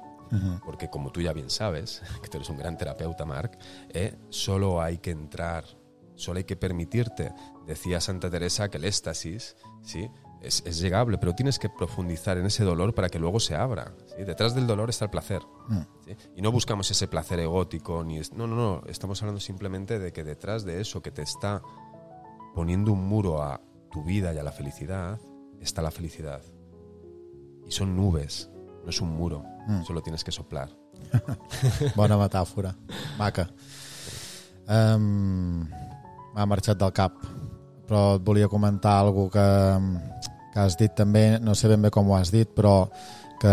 Porque 0.64 0.88
como 0.88 1.12
tú 1.12 1.20
ya 1.20 1.32
bien 1.32 1.50
sabes, 1.50 2.02
que 2.22 2.28
tú 2.28 2.38
eres 2.38 2.48
un 2.48 2.56
gran 2.56 2.76
terapeuta, 2.78 3.24
Marc, 3.24 3.58
eh, 3.90 4.16
solo 4.30 4.80
hay 4.80 4.98
que 4.98 5.10
entrar, 5.10 5.64
solo 6.14 6.38
hay 6.38 6.44
que 6.44 6.56
permitirte. 6.56 7.32
Decía 7.66 8.00
Santa 8.00 8.30
Teresa 8.30 8.68
que 8.70 8.78
el 8.78 8.84
éxtasis 8.84 9.56
¿sí? 9.82 10.08
es, 10.40 10.62
es 10.66 10.80
llegable, 10.80 11.18
pero 11.18 11.34
tienes 11.34 11.58
que 11.58 11.68
profundizar 11.68 12.38
en 12.38 12.46
ese 12.46 12.64
dolor 12.64 12.94
para 12.94 13.08
que 13.08 13.18
luego 13.18 13.38
se 13.40 13.54
abra. 13.54 13.94
¿sí? 14.16 14.24
Detrás 14.24 14.54
del 14.54 14.66
dolor 14.66 14.90
está 14.90 15.04
el 15.04 15.10
placer. 15.10 15.42
Mm. 15.68 15.80
¿sí? 16.06 16.16
Y 16.36 16.42
no 16.42 16.50
buscamos 16.50 16.90
ese 16.90 17.06
placer 17.08 17.38
egótico, 17.40 18.02
ni 18.02 18.18
es- 18.18 18.32
no, 18.32 18.46
no, 18.46 18.56
no, 18.56 18.82
estamos 18.88 19.20
hablando 19.22 19.40
simplemente 19.40 19.98
de 19.98 20.12
que 20.12 20.24
detrás 20.24 20.64
de 20.64 20.80
eso 20.80 21.02
que 21.02 21.10
te 21.12 21.22
está 21.22 21.62
poniendo 22.54 22.92
un 22.92 23.04
muro 23.06 23.42
a 23.42 23.60
tu 23.90 24.02
vida 24.02 24.32
y 24.34 24.38
a 24.38 24.42
la 24.42 24.52
felicidad, 24.52 25.20
está 25.60 25.82
la 25.82 25.90
felicidad. 25.90 26.42
Y 27.66 27.70
son 27.70 27.94
nubes, 27.96 28.50
no 28.82 28.90
es 28.90 29.00
un 29.00 29.10
muro, 29.16 29.42
Mm. 29.66 29.84
solo 29.86 30.00
tienes 30.02 30.24
que 30.24 30.32
soplar. 30.32 30.68
Bona 31.96 32.16
metàfora. 32.18 32.74
Maca. 33.18 33.48
Um, 34.68 35.66
M'ha 36.34 36.46
marxat 36.48 36.78
del 36.80 36.92
cap. 36.96 37.18
Però 37.86 38.16
et 38.16 38.22
volia 38.24 38.48
comentar 38.48 38.94
algo 39.02 39.28
que, 39.30 39.44
que 40.54 40.60
has 40.62 40.76
dit 40.80 40.94
també, 40.96 41.38
no 41.42 41.54
sé 41.54 41.68
ben 41.68 41.82
bé 41.82 41.90
com 41.92 42.08
ho 42.08 42.16
has 42.16 42.30
dit, 42.32 42.48
però 42.56 42.86
que 43.42 43.52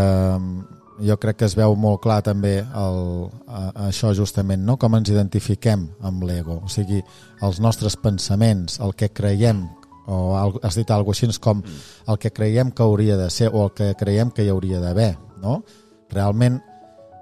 jo 1.03 1.17
crec 1.19 1.37
que 1.41 1.47
es 1.47 1.55
veu 1.57 1.75
molt 1.79 1.99
clar 2.03 2.21
també 2.23 2.59
el, 2.61 2.99
a, 3.47 3.61
això 3.89 4.13
justament, 4.15 4.63
no? 4.65 4.77
com 4.79 4.95
ens 4.95 5.09
identifiquem 5.11 5.89
amb 6.05 6.23
l'ego. 6.23 6.61
O 6.63 6.71
sigui, 6.71 7.01
els 7.43 7.59
nostres 7.59 7.97
pensaments, 7.99 8.79
el 8.79 8.95
que 8.95 9.09
creiem, 9.11 9.65
o 10.07 10.59
has 10.63 10.75
dit 10.75 10.89
alguna 10.89 11.11
cosa 11.11 11.27
així 11.27 11.41
com 11.43 11.61
el 12.07 12.17
que 12.17 12.31
creiem 12.31 12.71
que 12.71 12.83
hauria 12.83 13.17
de 13.17 13.29
ser 13.29 13.49
o 13.53 13.65
el 13.67 13.73
que 13.75 13.93
creiem 13.95 14.31
que 14.31 14.45
hi 14.45 14.49
hauria 14.49 14.79
d'haver, 14.81 15.15
no? 15.41 15.63
Realment 16.09 16.59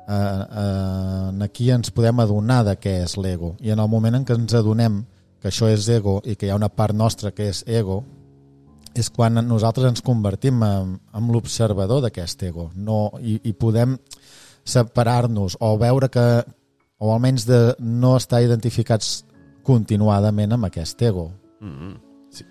eh, 0.08 0.14
eh, 0.14 1.44
aquí 1.44 1.72
ens 1.72 1.92
podem 1.92 2.20
adonar 2.24 2.64
de 2.66 2.78
què 2.80 3.02
és 3.04 3.18
l'ego. 3.18 3.56
I 3.60 3.74
en 3.76 3.80
el 3.84 3.90
moment 3.92 4.16
en 4.16 4.26
què 4.26 4.38
ens 4.38 4.56
adonem 4.56 5.04
que 5.42 5.52
això 5.52 5.70
és 5.70 5.88
ego 5.90 6.22
i 6.26 6.36
que 6.36 6.48
hi 6.48 6.54
ha 6.54 6.60
una 6.60 6.72
part 6.74 6.96
nostra 6.96 7.32
que 7.32 7.50
és 7.52 7.64
ego 7.68 8.04
és 8.98 9.12
quan 9.14 9.38
nosaltres 9.46 9.92
ens 9.92 10.02
convertim 10.02 10.64
en, 10.66 10.96
en 11.14 11.32
l'observador 11.32 12.02
d'aquest 12.02 12.48
ego. 12.48 12.72
No, 12.74 13.12
i, 13.22 13.38
i 13.44 13.54
podem 13.54 13.98
separar-nos 14.68 15.58
o 15.62 15.76
veure 15.78 16.10
que 16.10 16.26
o 16.98 17.14
almenys 17.14 17.46
de 17.46 17.60
no 17.78 18.16
estar 18.18 18.42
identificats 18.42 19.22
continuadament 19.68 20.56
amb 20.56 20.66
aquest 20.66 21.02
ego. 21.06 21.30
Mm, 21.62 21.94
sí, 22.38 22.46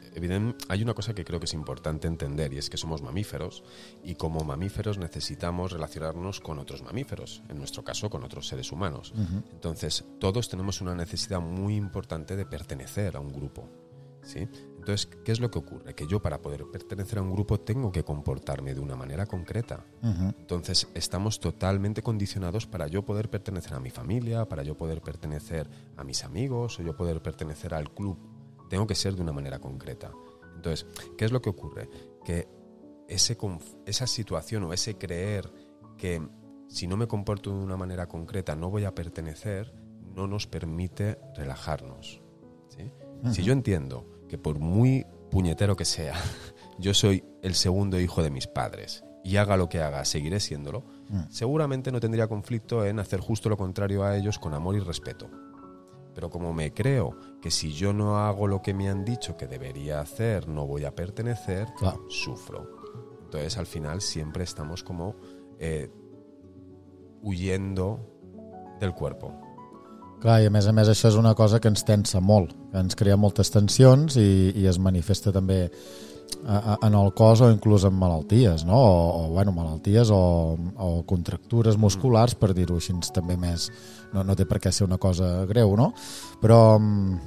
hay 0.69 0.83
una 0.83 0.95
cosa 0.95 1.15
que 1.15 1.25
creo 1.25 1.41
que 1.41 1.47
es 1.47 1.55
importante 1.55 2.07
entender 2.07 2.53
y 2.53 2.59
es 2.59 2.71
que 2.71 2.77
somos 2.77 3.03
mamíferos 3.03 3.63
y 4.03 4.15
como 4.15 4.41
mamíferos 4.45 4.99
necesitamos 4.99 5.73
relacionarnos 5.73 6.41
con 6.41 6.59
otros 6.59 6.83
mamíferos, 6.83 7.43
en 7.49 7.59
nuestro 7.59 7.85
caso 7.85 8.11
con 8.11 8.25
otros 8.25 8.49
seres 8.49 8.73
humanos. 8.73 9.13
Entonces, 9.53 10.05
todos 10.19 10.49
tenemos 10.49 10.81
una 10.81 10.95
necesidad 10.95 11.41
muy 11.41 11.77
importante 11.77 12.37
de 12.37 12.47
pertenecer 12.47 13.17
a 13.17 13.21
un 13.21 13.33
grupo. 13.33 13.69
¿sí? 14.23 14.49
Entonces, 14.87 15.07
¿qué 15.25 15.33
es 15.33 15.41
lo 15.41 15.51
que 15.51 15.59
ocurre? 15.59 15.95
Que 15.95 16.07
yo 16.07 16.21
para 16.21 16.41
poder 16.41 16.65
pertenecer 16.71 17.19
a 17.19 17.23
un 17.23 17.33
grupo 17.33 17.59
tengo 17.59 17.91
que 17.91 18.05
comportarme 18.05 18.75
de 18.75 18.81
una 18.81 18.95
manera 18.95 19.27
concreta. 19.27 19.85
Entonces 20.03 20.89
estamos 20.95 21.41
totalmente 21.41 22.03
condicionados 22.03 22.67
para 22.67 22.87
yo 22.87 23.05
poder 23.05 23.29
pertenecer 23.29 23.75
a 23.75 23.81
mi 23.81 23.91
familia, 23.91 24.45
para 24.49 24.63
yo 24.63 24.77
poder 24.77 25.01
pertenecer 25.01 25.69
a 25.97 26.05
mis 26.05 26.23
amigos 26.23 26.79
o 26.79 26.83
yo 26.83 26.97
poder 26.97 27.21
pertenecer 27.21 27.75
al 27.75 27.91
club. 27.91 28.17
Tengo 28.69 28.87
que 28.87 28.95
ser 28.95 29.15
de 29.15 29.23
una 29.23 29.33
manera 29.33 29.59
concreta. 29.59 30.13
Entonces, 30.55 30.87
¿qué 31.17 31.25
es 31.25 31.33
lo 31.33 31.41
que 31.41 31.51
ocurre? 31.51 31.89
Que 32.25 32.49
ese 33.09 33.37
esa 33.85 34.07
situación 34.07 34.65
o 34.65 34.73
ese 34.73 34.97
creer 34.97 35.53
que 35.97 36.21
si 36.69 36.87
no 36.87 36.97
me 36.97 37.07
comporto 37.07 37.51
de 37.51 37.65
una 37.65 37.77
manera 37.77 38.07
concreta 38.07 38.57
no 38.57 38.71
voy 38.71 38.85
a 38.85 38.95
pertenecer, 38.95 39.73
no 40.15 40.27
nos 40.27 40.47
permite 40.47 41.19
relajarnos. 41.37 42.21
¿sí? 42.69 42.91
Si 43.33 43.43
yo 43.43 43.53
entiendo 43.53 44.07
que 44.29 44.39
por 44.39 44.59
muy 44.59 45.07
puñetero 45.31 45.77
que 45.77 45.85
sea, 45.85 46.15
yo 46.79 46.95
soy 46.95 47.25
el 47.43 47.55
segundo 47.55 48.01
hijo 48.01 48.23
de 48.23 48.31
mis 48.31 48.47
padres 48.47 49.05
y 49.23 49.37
haga 49.37 49.57
lo 49.57 49.69
que 49.69 49.81
haga, 49.81 50.05
seguiré 50.05 50.41
siéndolo, 50.41 50.85
seguramente 51.31 51.91
no 51.91 52.01
tendría 52.01 52.29
conflicto 52.29 52.85
en 52.85 52.99
hacer 53.01 53.21
justo 53.21 53.49
lo 53.49 53.57
contrario 53.57 54.05
a 54.05 54.17
ellos 54.17 54.39
con 54.39 54.55
amor 54.55 54.77
y 54.77 54.81
respeto. 54.81 55.29
Pero 56.17 56.31
como 56.31 56.55
me 56.55 56.73
creo 56.73 57.15
que 57.43 57.51
si 57.51 57.73
yo 57.75 57.93
no 57.93 58.17
hago 58.17 58.47
lo 58.49 58.63
que 58.63 58.73
me 58.73 58.89
han 58.89 59.05
dicho 59.05 59.37
que 59.37 59.47
debería 59.47 60.01
hacer, 60.01 60.49
no 60.49 60.67
voy 60.67 60.87
a 60.87 60.95
pertenecer, 60.95 61.69
Claro. 61.79 62.07
sufro. 62.09 62.67
Entonces 63.25 63.59
al 63.59 63.67
final 63.67 64.01
siempre 64.01 64.43
estamos 64.45 64.83
como 64.83 65.15
eh, 65.59 65.91
huyendo 67.23 68.01
del 68.81 68.95
cuerpo. 68.95 69.35
Clar, 70.23 70.41
i 70.41 70.47
a 70.49 70.51
més 70.51 70.65
a 70.65 70.73
més 70.73 70.89
això 70.89 71.11
és 71.13 71.17
una 71.21 71.35
cosa 71.37 71.61
que 71.61 71.69
ens 71.69 71.83
tensa 71.85 72.23
molt, 72.25 72.55
que 72.73 72.81
ens 72.81 72.97
crea 72.97 73.19
moltes 73.21 73.51
tensions 73.53 74.17
i, 74.17 74.55
i 74.57 74.65
es 74.67 74.79
manifesta 74.81 75.29
també 75.35 75.67
en 76.47 76.95
el 76.95 77.13
cos 77.15 77.41
o 77.43 77.51
inclús 77.51 77.85
en 77.85 77.95
malalties, 77.99 78.65
no? 78.65 78.79
O, 78.79 79.25
o 79.25 79.29
bueno, 79.35 79.53
malalties 79.53 80.11
o, 80.15 80.57
o 80.77 80.91
contractures 81.07 81.79
musculars, 81.79 82.37
per 82.39 82.53
dir-ho 82.55 82.79
així 82.79 82.95
també 83.15 83.37
més... 83.41 83.71
No, 84.15 84.23
no 84.23 84.37
té 84.39 84.47
per 84.47 84.61
què 84.63 84.71
ser 84.73 84.87
una 84.87 85.01
cosa 85.03 85.45
greu, 85.51 85.75
no? 85.77 85.91
Però, 86.41 86.79
mm, 86.79 87.19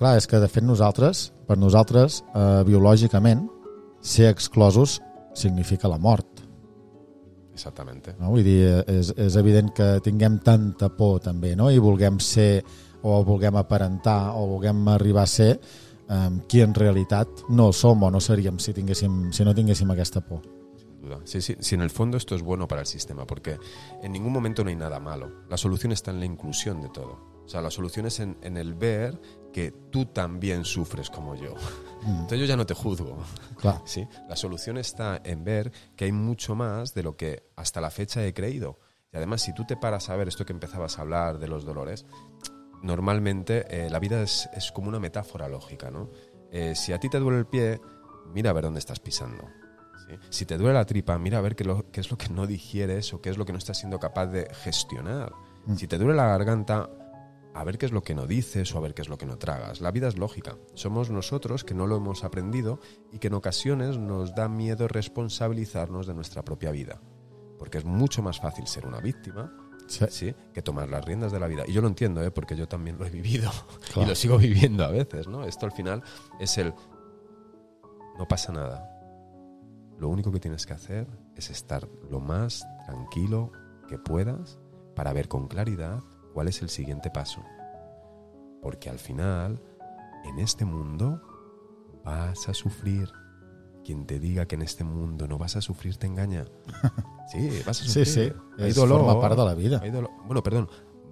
clar, 0.00 0.16
és 0.18 0.26
que 0.26 0.40
de 0.40 0.48
fet 0.48 0.64
nosaltres, 0.64 1.28
per 1.46 1.58
nosaltres, 1.60 2.22
eh, 2.32 2.62
biològicament, 2.66 3.44
ser 4.00 4.30
exclosos 4.32 4.98
significa 5.36 5.90
la 5.90 5.98
mort. 5.98 6.44
Exactamente. 7.52 8.14
No? 8.18 8.32
Vull 8.32 8.46
dir, 8.46 8.62
és, 8.86 9.12
és 9.18 9.36
evident 9.36 9.72
que 9.74 9.98
tinguem 10.04 10.38
tanta 10.46 10.88
por 10.94 11.18
també, 11.20 11.56
no? 11.58 11.68
I 11.70 11.82
vulguem 11.82 12.20
ser 12.22 12.62
o 13.02 13.20
vulguem 13.22 13.54
aparentar 13.58 14.34
o 14.38 14.46
vulguem 14.54 14.88
arribar 14.90 15.22
a 15.26 15.30
ser 15.30 15.52
um, 16.08 16.40
qui 16.48 16.62
en 16.62 16.74
realitat 16.74 17.28
no 17.48 17.72
som 17.72 18.02
o 18.02 18.10
no 18.10 18.20
seríem 18.20 18.58
si, 18.58 18.74
tinguéssim, 18.74 19.32
si 19.32 19.44
no 19.44 19.54
tinguéssim 19.54 19.90
aquesta 19.92 20.20
por. 20.20 20.42
Sin 20.76 21.00
duda. 21.00 21.20
Sí, 21.24 21.40
sí, 21.40 21.56
sí, 21.60 21.74
en 21.74 21.82
el 21.82 21.90
fondo 21.90 22.16
esto 22.16 22.34
es 22.34 22.42
bueno 22.42 22.68
para 22.68 22.82
el 22.82 22.86
sistema, 22.86 23.26
porque 23.26 23.58
en 24.02 24.12
ningún 24.12 24.32
momento 24.32 24.64
no 24.64 24.70
hay 24.70 24.76
nada 24.76 25.00
malo. 25.00 25.44
La 25.48 25.56
solución 25.56 25.92
está 25.92 26.10
en 26.10 26.20
la 26.20 26.26
inclusión 26.26 26.80
de 26.80 26.88
todo. 26.88 27.38
O 27.44 27.48
sea, 27.48 27.62
la 27.62 27.70
solución 27.70 28.04
es 28.04 28.20
en, 28.20 28.36
en 28.42 28.58
el 28.58 28.74
ver 28.74 29.18
que 29.52 29.72
tú 29.90 30.04
también 30.04 30.66
sufres 30.66 31.08
como 31.08 31.34
yo. 31.34 31.54
Entonces 32.06 32.40
yo 32.40 32.44
ya 32.44 32.56
no 32.56 32.66
te 32.66 32.74
juzgo. 32.74 33.16
Clar, 33.56 33.80
¿sí? 33.86 34.06
La 34.28 34.36
solución 34.36 34.76
está 34.76 35.20
en 35.24 35.44
ver 35.44 35.72
que 35.96 36.04
hay 36.04 36.12
mucho 36.12 36.54
más 36.54 36.92
de 36.92 37.02
lo 37.02 37.16
que 37.16 37.44
hasta 37.56 37.80
la 37.80 37.90
fecha 37.90 38.24
he 38.24 38.34
creído. 38.34 38.78
Y 39.12 39.16
además, 39.16 39.40
si 39.40 39.54
tú 39.54 39.64
te 39.64 39.76
paras 39.76 40.10
a 40.10 40.16
ver 40.16 40.28
esto 40.28 40.44
que 40.44 40.52
empezabas 40.52 40.98
a 40.98 41.02
hablar 41.02 41.38
de 41.38 41.48
los 41.48 41.64
dolores, 41.64 42.04
normalmente 42.82 43.64
eh, 43.68 43.90
la 43.90 43.98
vida 43.98 44.22
es, 44.22 44.48
es 44.54 44.72
como 44.72 44.88
una 44.88 45.00
metáfora 45.00 45.48
lógica, 45.48 45.90
¿no? 45.90 46.10
Eh, 46.50 46.74
si 46.74 46.92
a 46.92 46.98
ti 46.98 47.08
te 47.08 47.18
duele 47.18 47.38
el 47.38 47.46
pie, 47.46 47.80
mira 48.32 48.50
a 48.50 48.52
ver 48.52 48.64
dónde 48.64 48.78
estás 48.78 49.00
pisando. 49.00 49.44
¿sí? 50.06 50.14
Si 50.30 50.46
te 50.46 50.56
duele 50.56 50.74
la 50.74 50.86
tripa, 50.86 51.18
mira 51.18 51.38
a 51.38 51.40
ver 51.42 51.54
qué, 51.56 51.64
lo- 51.64 51.90
qué 51.90 52.00
es 52.00 52.10
lo 52.10 52.16
que 52.16 52.28
no 52.30 52.46
digieres 52.46 53.12
o 53.12 53.20
qué 53.20 53.30
es 53.30 53.36
lo 53.38 53.44
que 53.44 53.52
no 53.52 53.58
estás 53.58 53.78
siendo 53.78 53.98
capaz 53.98 54.26
de 54.26 54.48
gestionar. 54.62 55.32
Si 55.76 55.86
te 55.86 55.98
duele 55.98 56.14
la 56.14 56.26
garganta, 56.28 56.88
a 57.54 57.64
ver 57.64 57.76
qué 57.76 57.86
es 57.86 57.92
lo 57.92 58.02
que 58.02 58.14
no 58.14 58.26
dices 58.26 58.74
o 58.74 58.78
a 58.78 58.80
ver 58.80 58.94
qué 58.94 59.02
es 59.02 59.08
lo 59.08 59.18
que 59.18 59.26
no 59.26 59.36
tragas. 59.36 59.80
La 59.80 59.90
vida 59.90 60.08
es 60.08 60.16
lógica. 60.16 60.56
Somos 60.74 61.10
nosotros 61.10 61.64
que 61.64 61.74
no 61.74 61.86
lo 61.86 61.96
hemos 61.96 62.24
aprendido 62.24 62.78
y 63.12 63.18
que 63.18 63.26
en 63.26 63.34
ocasiones 63.34 63.98
nos 63.98 64.34
da 64.34 64.48
miedo 64.48 64.86
responsabilizarnos 64.88 66.06
de 66.06 66.14
nuestra 66.14 66.42
propia 66.44 66.70
vida. 66.70 67.00
Porque 67.58 67.78
es 67.78 67.84
mucho 67.84 68.22
más 68.22 68.38
fácil 68.40 68.66
ser 68.66 68.86
una 68.86 69.00
víctima 69.00 69.52
sí. 69.88 70.04
¿sí? 70.10 70.34
que 70.52 70.62
tomar 70.62 70.88
las 70.88 71.04
riendas 71.04 71.32
de 71.32 71.40
la 71.40 71.46
vida. 71.46 71.64
Y 71.66 71.72
yo 71.72 71.80
lo 71.80 71.88
entiendo, 71.88 72.22
¿eh? 72.22 72.30
porque 72.30 72.56
yo 72.56 72.68
también 72.68 72.98
lo 72.98 73.06
he 73.06 73.10
vivido 73.10 73.50
Claro. 73.92 74.02
y 74.02 74.06
lo 74.06 74.14
sigo 74.14 74.38
viviendo 74.38 74.84
a 74.84 74.88
veces. 74.90 75.26
¿no? 75.26 75.44
Esto 75.44 75.66
al 75.66 75.72
final 75.72 76.02
es 76.38 76.58
el... 76.58 76.74
No 78.18 78.26
pasa 78.26 78.52
nada. 78.52 78.94
Lo 79.98 80.08
único 80.08 80.30
que 80.30 80.40
tienes 80.40 80.66
que 80.66 80.72
hacer 80.74 81.06
es 81.34 81.50
estar 81.50 81.88
lo 82.10 82.20
más 82.20 82.64
tranquilo 82.86 83.50
que 83.88 83.98
puedas 83.98 84.58
para 84.94 85.12
ver 85.12 85.28
con 85.28 85.48
claridad 85.48 86.00
cuál 86.34 86.48
es 86.48 86.62
el 86.62 86.68
siguiente 86.68 87.10
paso. 87.10 87.42
Porque 88.62 88.90
al 88.90 88.98
final, 88.98 89.60
en 90.24 90.38
este 90.38 90.64
mundo, 90.64 91.20
vas 92.04 92.48
a 92.48 92.54
sufrir. 92.54 93.08
Quien 93.88 94.04
te 94.04 94.18
diga 94.20 94.44
que 94.44 94.56
en 94.56 94.60
este 94.60 94.84
mundo 94.84 95.26
no 95.26 95.38
vas 95.38 95.56
a 95.56 95.62
sufrir 95.62 95.96
te 95.96 96.06
engaña. 96.06 96.44
Sí, 97.32 97.48
vas 97.66 97.80
a 97.80 97.84
Sí, 97.84 98.04
sufrir. 98.04 98.06
sí, 98.06 98.62
Hay 98.62 98.68
es 98.70 98.74
dolor. 98.76 99.00
forma 99.00 99.18
part 99.20 99.36
de 99.38 99.44
la 99.46 99.54
vida. 99.54 99.80
Hay 99.82 99.90
dolor. 99.90 100.10
Bueno, 100.26 100.42
perdón. 100.42 100.68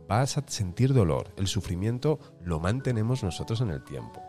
Vas 0.09 0.37
a 0.37 0.45
sentir 0.47 0.93
dolor. 0.93 1.33
El 1.39 1.47
sufrimiento 1.47 2.19
lo 2.45 2.61
mantenemos 2.61 3.23
nosotros 3.23 3.61
en 3.63 3.71
el 3.71 3.83
tiempo. 3.83 4.21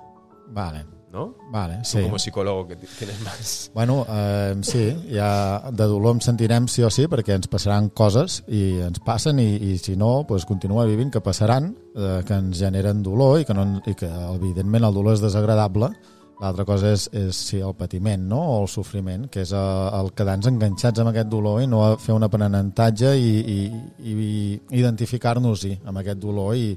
Vale. 0.50 0.86
¿no? 1.12 1.36
Vale, 1.52 1.78
Tú 1.78 1.84
sí. 1.86 2.02
como 2.04 2.20
psicólogo 2.20 2.68
que 2.68 2.76
ti- 2.76 2.88
tienes 3.00 3.20
más... 3.22 3.72
Bueno, 3.74 4.06
eh, 4.10 4.56
sí, 4.62 5.08
ja 5.14 5.72
de 5.72 5.84
dolor 5.86 6.16
em 6.16 6.20
sentirem 6.20 6.68
sí 6.68 6.84
o 6.84 6.90
sí 6.92 7.08
perquè 7.08 7.32
ens 7.40 7.48
passaran 7.48 7.88
coses 7.96 8.42
i 8.52 8.82
ens 8.84 9.00
passen 9.00 9.40
i, 9.40 9.56
i 9.56 9.78
si 9.80 9.96
no, 9.96 10.26
pues, 10.28 10.44
continua 10.46 10.84
vivint 10.86 11.12
que 11.14 11.22
passaran, 11.24 11.70
eh, 11.96 12.24
que 12.28 12.36
ens 12.36 12.60
generen 12.60 13.00
dolor 13.04 13.40
i 13.40 13.46
que, 13.48 13.56
no, 13.56 13.82
i 13.88 13.96
que 13.96 14.10
evidentment 14.36 14.84
el 14.84 14.94
dolor 14.94 15.16
és 15.16 15.24
desagradable. 15.24 15.94
L'altra 16.38 16.68
cosa 16.70 16.92
és, 16.94 17.08
és 17.18 17.38
sí, 17.50 17.58
el 17.66 17.74
patiment 17.74 18.28
no? 18.30 18.38
o 18.38 18.58
el 18.62 18.68
sofriment, 18.70 19.26
que 19.34 19.42
és 19.42 19.52
eh, 19.58 19.62
el 19.98 20.12
quedar-nos 20.18 20.52
enganxats 20.52 21.02
amb 21.02 21.10
aquest 21.10 21.32
dolor 21.32 21.64
i 21.64 21.70
no 21.70 21.82
fer 22.02 22.14
un 22.14 22.28
aprenentatge 22.28 23.16
i, 23.18 23.32
i, 23.42 23.58
i, 24.06 24.14
i 24.14 24.82
identificar-nos-hi 24.84 25.80
amb 25.90 26.04
aquest 26.04 26.22
dolor 26.22 26.54
i, 26.56 26.76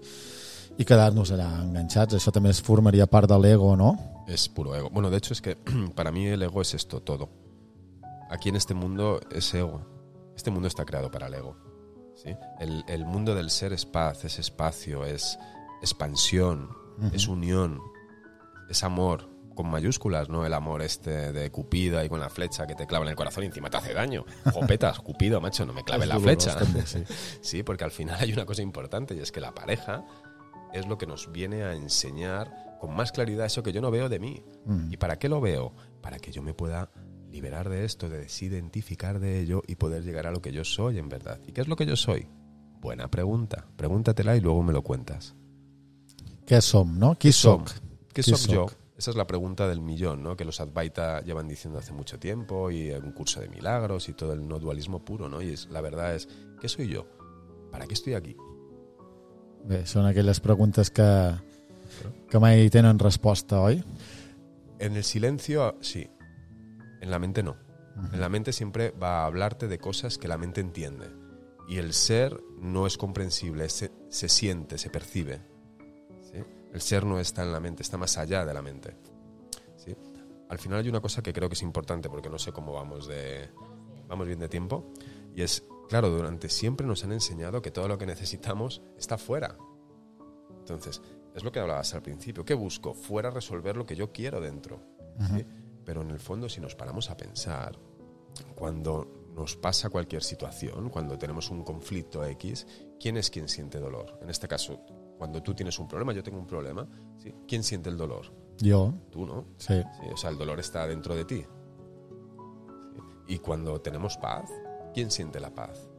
i 0.81 0.87
quedar-nos 0.88 1.35
allà 1.37 1.50
enganxats. 1.61 2.17
Això 2.17 2.33
també 2.33 2.55
es 2.55 2.62
formaria 2.64 3.09
part 3.11 3.29
de 3.29 3.37
l'ego, 3.37 3.75
no? 3.76 3.93
Es 4.31 4.49
puro 4.49 4.75
ego. 4.75 4.88
Bueno, 4.88 5.11
de 5.11 5.19
hecho 5.19 5.35
es 5.35 5.43
que 5.43 5.57
para 5.95 6.11
mí 6.11 6.26
el 6.26 6.43
ego 6.43 6.62
es 6.62 6.73
esto 6.73 7.00
todo. 7.00 7.29
Aquí 8.31 8.49
en 8.49 8.57
este 8.57 8.73
mundo 8.73 9.21
es 9.31 9.52
ego. 9.52 9.83
Este 10.37 10.50
mundo 10.50 10.69
está 10.69 10.87
creado 10.87 11.11
para 11.11 11.26
el 11.26 11.35
ego. 11.35 11.57
¿sí? 12.14 12.35
El, 12.61 12.83
el 12.88 13.05
mundo 13.05 13.35
del 13.35 13.50
ser 13.50 13.75
es 13.75 13.85
paz, 13.85 14.25
es 14.25 14.38
espacio, 14.38 15.05
es 15.05 15.38
expansión, 15.83 16.71
es 17.12 17.29
unión, 17.29 17.81
es 18.69 18.85
amor, 18.85 19.29
con 19.61 19.71
mayúsculas, 19.71 20.31
¿no? 20.31 20.47
El 20.47 20.55
amor 20.55 20.81
este 20.81 21.33
de 21.33 21.50
Cupido 21.50 22.02
y 22.02 22.09
con 22.09 22.19
la 22.19 22.31
flecha 22.31 22.67
que 22.67 22.75
te 22.75 22.87
clava 22.87 23.05
en 23.05 23.11
el 23.11 23.17
corazón 23.17 23.45
y 23.45 23.49
encima 23.49 23.69
te 23.69 23.76
hace 23.76 23.93
daño. 23.93 24.25
Jopetas, 24.55 25.00
Cupido, 25.05 25.38
macho, 25.40 25.67
no 25.67 25.75
me 25.75 25.85
clave 25.85 26.07
la 26.07 26.19
flecha. 26.19 26.57
sí. 26.87 27.05
Sí, 27.43 27.62
porque 27.62 27.85
al 27.85 27.90
final 27.90 28.17
hay 28.19 28.33
una 28.33 28.47
cosa 28.47 28.62
importante 28.62 29.14
y 29.14 29.19
es 29.19 29.31
que 29.31 29.40
la 29.40 29.52
pareja 29.55 30.05
es 30.73 30.87
lo 30.87 30.97
que 30.97 31.07
nos 31.07 31.31
viene 31.31 31.64
a 31.64 31.75
enseñar 31.75 32.79
con 32.81 32.95
más 32.95 33.12
claridad 33.12 33.45
eso 33.45 33.62
que 33.62 33.73
yo 33.73 33.83
no 33.83 33.90
veo 33.90 34.09
de 34.09 34.19
mí. 34.19 34.43
Mm. 34.64 34.93
¿Y 34.93 34.97
para 34.97 35.19
qué 35.19 35.29
lo 35.29 35.40
veo? 35.40 35.75
Para 36.00 36.19
que 36.19 36.33
yo 36.33 36.40
me 36.43 36.55
pueda 36.55 36.90
liberar 37.31 37.69
de 37.69 37.85
esto, 37.85 38.09
de 38.09 38.19
desidentificar 38.19 39.21
de 39.21 39.40
ello 39.40 39.62
y 39.67 39.75
poder 39.75 40.05
llegar 40.05 40.26
a 40.26 40.31
lo 40.31 40.40
que 40.40 40.52
yo 40.52 40.64
soy 40.64 40.99
en 40.99 41.09
verdad. 41.11 41.38
¿Y 41.47 41.52
qué 41.52 41.61
es 41.61 41.69
lo 41.69 41.76
que 41.76 41.85
yo 41.85 41.97
soy? 41.97 42.26
Buena 42.81 43.11
pregunta. 43.11 43.67
Pregúntatela 43.76 44.37
y 44.37 44.40
luego 44.40 44.62
me 44.62 44.73
lo 44.73 44.83
cuentas. 44.83 45.35
Què 46.47 46.61
som, 46.61 46.99
no? 46.99 47.17
Soc? 47.31 47.71
¿Qué 48.12 48.23
¿Qué 48.23 48.23
soy 48.23 48.55
yo? 48.55 48.67
Esa 49.00 49.12
es 49.12 49.16
la 49.16 49.26
pregunta 49.26 49.66
del 49.66 49.80
millón, 49.80 50.23
¿no? 50.23 50.37
Que 50.37 50.45
los 50.45 50.61
Advaita 50.61 51.23
llevan 51.23 51.49
diciendo 51.49 51.78
hace 51.78 51.95
mucho 51.95 52.19
tiempo 52.19 52.71
y 52.71 52.90
un 52.90 53.12
curso 53.12 53.40
de 53.40 53.49
milagros 53.49 54.11
y 54.11 54.12
todo 54.12 54.35
el 54.35 54.47
no 54.47 54.59
dualismo 54.59 55.02
puro, 55.02 55.26
¿no? 55.26 55.40
Y 55.40 55.54
es, 55.54 55.71
la 55.71 55.80
verdad 55.80 56.14
es, 56.14 56.28
¿qué 56.61 56.69
soy 56.69 56.88
yo? 56.88 57.07
¿Para 57.71 57.87
qué 57.87 57.95
estoy 57.95 58.12
aquí? 58.12 58.37
Bé, 59.64 59.87
són 59.88 60.04
aquelles 60.04 60.42
preguntes 60.45 60.92
que, 60.92 61.09
que 62.28 62.40
mai 62.45 62.69
tenen 62.69 63.00
resposta, 63.00 63.62
oi? 63.64 63.80
En 64.85 65.00
el 65.00 65.04
silencio, 65.04 65.78
sí. 65.80 66.04
En 67.00 67.11
la 67.11 67.19
mente 67.19 67.42
no. 67.42 67.57
En 68.12 68.21
la 68.21 68.28
mente 68.28 68.52
siempre 68.52 68.90
va 68.90 69.23
a 69.23 69.25
hablarte 69.25 69.66
de 69.66 69.78
cosas 69.78 70.19
que 70.19 70.28
la 70.28 70.37
mente 70.37 70.61
entiende. 70.61 71.09
Y 71.71 71.78
el 71.78 71.95
ser 71.95 72.37
no 72.61 72.87
es 72.87 72.99
comprensible, 72.99 73.71
se, 73.71 73.92
se 74.11 74.28
siente, 74.28 74.76
se 74.76 74.90
percibe. 74.90 75.40
El 76.73 76.81
ser 76.81 77.05
no 77.05 77.19
está 77.19 77.43
en 77.43 77.53
la 77.53 77.61
mente, 77.61 77.83
está 77.83 77.97
más 77.97 78.17
allá 78.19 78.45
de 78.45 78.55
la 78.55 78.62
mente. 78.62 78.97
¿sí? 79.77 79.97
Al 80.49 80.59
final 80.59 80.81
hay 80.81 80.89
una 80.89 81.00
cosa 81.00 81.23
que 81.23 81.33
creo 81.33 81.49
que 81.49 81.55
es 81.55 81.62
importante, 81.62 82.09
porque 82.09 82.29
no 82.29 82.39
sé 82.39 82.53
cómo 82.53 82.73
vamos 82.73 83.07
de. 83.07 83.50
Vamos 84.09 84.27
bien 84.27 84.41
de 84.41 84.49
tiempo. 84.49 84.93
Y 85.35 85.43
es, 85.43 85.65
claro, 85.89 86.11
durante 86.11 86.49
siempre 86.49 86.87
nos 86.87 87.05
han 87.05 87.12
enseñado 87.12 87.62
que 87.62 87.71
todo 87.71 87.87
lo 87.87 87.99
que 87.99 88.07
necesitamos 88.07 88.83
está 88.99 89.19
fuera. 89.19 89.57
Entonces, 90.59 91.00
es 91.35 91.45
lo 91.45 91.53
que 91.53 91.61
hablabas 91.61 91.95
al 91.95 92.03
principio. 92.03 92.45
¿Qué 92.45 92.55
busco? 92.55 92.95
Fuera 92.95 93.31
resolver 93.31 93.77
lo 93.77 93.87
que 93.87 93.95
yo 93.97 94.12
quiero 94.12 94.41
dentro. 94.41 94.83
¿sí? 95.35 95.47
Pero 95.85 96.03
en 96.03 96.11
el 96.11 96.19
fondo, 96.19 96.49
si 96.49 96.61
nos 96.61 96.75
paramos 96.75 97.11
a 97.11 97.17
pensar, 97.17 97.79
cuando 98.55 99.31
nos 99.35 99.57
pasa 99.57 99.91
cualquier 99.91 100.23
situación, 100.23 100.89
cuando 100.91 101.17
tenemos 101.19 101.50
un 101.50 101.62
conflicto 101.62 102.25
X, 102.25 102.67
¿quién 102.99 103.17
es 103.17 103.31
quien 103.31 103.49
siente 103.49 103.79
dolor? 103.79 104.19
En 104.23 104.31
este 104.31 104.49
caso, 104.49 104.81
cuando 105.21 105.43
tú 105.43 105.53
tienes 105.53 105.79
un 105.79 105.87
problema, 105.87 106.15
yo 106.15 106.23
tengo 106.23 106.39
un 106.39 106.47
problema, 106.47 106.89
¿sí? 107.19 107.35
¿quién 107.47 107.62
siente 107.62 107.91
el 107.91 107.99
dolor? 107.99 108.25
Jo, 108.59 108.95
Tú, 109.11 109.27
¿no? 109.27 109.45
sí. 109.59 109.75
Sí, 110.00 110.07
o 110.11 110.17
sea, 110.17 110.31
el 110.31 110.39
dolor 110.39 110.59
está 110.59 110.87
dentro 110.87 111.15
de 111.15 111.27
ti. 111.27 111.45
Sí. 112.95 113.00
Y 113.35 113.39
cuando 113.39 113.79
tenemos 113.83 114.17
paz, 114.17 114.50
¿quién 114.95 115.11
siente 115.11 115.39
la 115.39 115.55
paz? 115.55 115.91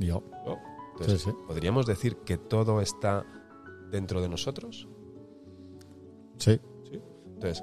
Jo. 0.00 0.20
¿No? 0.44 0.58
Entonces, 0.94 1.22
Sí, 1.22 1.30
sí. 1.30 1.36
¿podríamos 1.46 1.86
decir 1.86 2.16
que 2.24 2.38
todo 2.38 2.80
está 2.80 3.24
dentro 3.92 4.20
de 4.20 4.28
nosotros? 4.28 4.88
Sí. 6.38 6.60
¿Sí? 6.90 7.00
Entonces, 7.34 7.62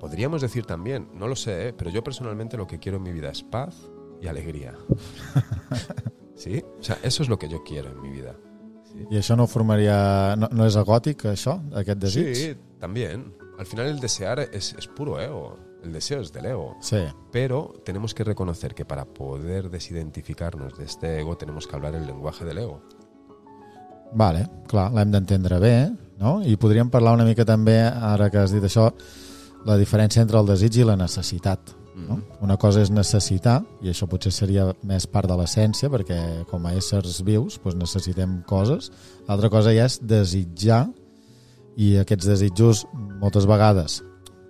podríamos 0.00 0.40
decir 0.40 0.64
también, 0.64 1.10
no 1.12 1.28
lo 1.28 1.36
sé, 1.36 1.68
¿eh? 1.68 1.72
pero 1.74 1.90
yo 1.90 2.02
personalmente 2.02 2.56
lo 2.56 2.66
que 2.66 2.78
quiero 2.78 2.96
en 2.96 3.02
mi 3.02 3.12
vida 3.12 3.28
es 3.28 3.42
paz 3.42 3.90
y 4.22 4.26
alegría. 4.26 4.74
¿Sí? 6.34 6.64
O 6.78 6.82
sea, 6.82 6.96
eso 7.02 7.22
es 7.22 7.28
lo 7.28 7.38
que 7.38 7.46
yo 7.50 7.62
quiero 7.62 7.90
en 7.90 8.00
mi 8.00 8.08
vida. 8.08 8.34
I 9.10 9.20
això 9.20 9.36
no 9.38 9.46
formaria... 9.50 10.36
No, 10.38 10.48
no 10.52 10.66
és 10.66 10.76
egòtic, 10.78 11.26
això, 11.30 11.58
aquest 11.76 12.00
desig? 12.02 12.30
Sí, 12.36 12.54
también. 12.80 13.28
Al 13.58 13.66
final 13.66 13.86
el 13.86 14.00
desear 14.00 14.40
es, 14.40 14.74
es 14.78 14.86
puro 14.88 15.20
ego. 15.20 15.58
El 15.82 15.92
deseo 15.92 16.20
es 16.20 16.32
del 16.32 16.46
ego. 16.46 16.76
Sí. 16.80 17.00
Pero 17.32 17.74
tenemos 17.84 18.14
que 18.14 18.24
reconocer 18.24 18.74
que 18.74 18.84
para 18.84 19.04
poder 19.04 19.70
desidentificarnos 19.70 20.76
de 20.76 20.84
este 20.84 21.20
ego 21.20 21.36
tenemos 21.36 21.66
que 21.66 21.76
hablar 21.76 21.94
el 21.94 22.06
lenguaje 22.06 22.44
del 22.44 22.58
ego. 22.58 22.82
Vale, 24.12 24.46
clar, 24.66 24.90
l'hem 24.92 25.12
d'entendre 25.12 25.60
bé, 25.62 25.74
no? 26.18 26.40
I 26.42 26.56
podríem 26.58 26.90
parlar 26.90 27.14
una 27.14 27.24
mica 27.28 27.46
també, 27.46 27.78
ara 27.86 28.26
que 28.30 28.40
has 28.42 28.50
dit 28.50 28.64
això, 28.66 28.88
la 29.66 29.76
diferència 29.78 30.24
entre 30.24 30.40
el 30.40 30.50
desig 30.50 30.80
i 30.80 30.86
la 30.88 30.96
necessitat. 30.98 31.76
No? 32.08 32.20
Una 32.44 32.56
cosa 32.60 32.82
és 32.84 32.90
necessitar, 32.92 33.60
i 33.82 33.90
això 33.92 34.08
potser 34.10 34.32
seria 34.34 34.70
més 34.86 35.06
part 35.10 35.28
de 35.30 35.36
l'essència, 35.38 35.90
perquè 35.92 36.20
com 36.50 36.66
a 36.66 36.74
éssers 36.78 37.20
vius 37.26 37.58
doncs 37.62 37.78
necessitem 37.78 38.40
coses. 38.48 38.90
L'altra 39.28 39.50
cosa 39.52 39.74
ja 39.76 39.86
és 39.90 40.00
desitjar, 40.02 40.86
i 41.80 41.94
aquests 42.00 42.26
desitjos 42.26 42.84
moltes 43.20 43.46
vegades 43.48 44.00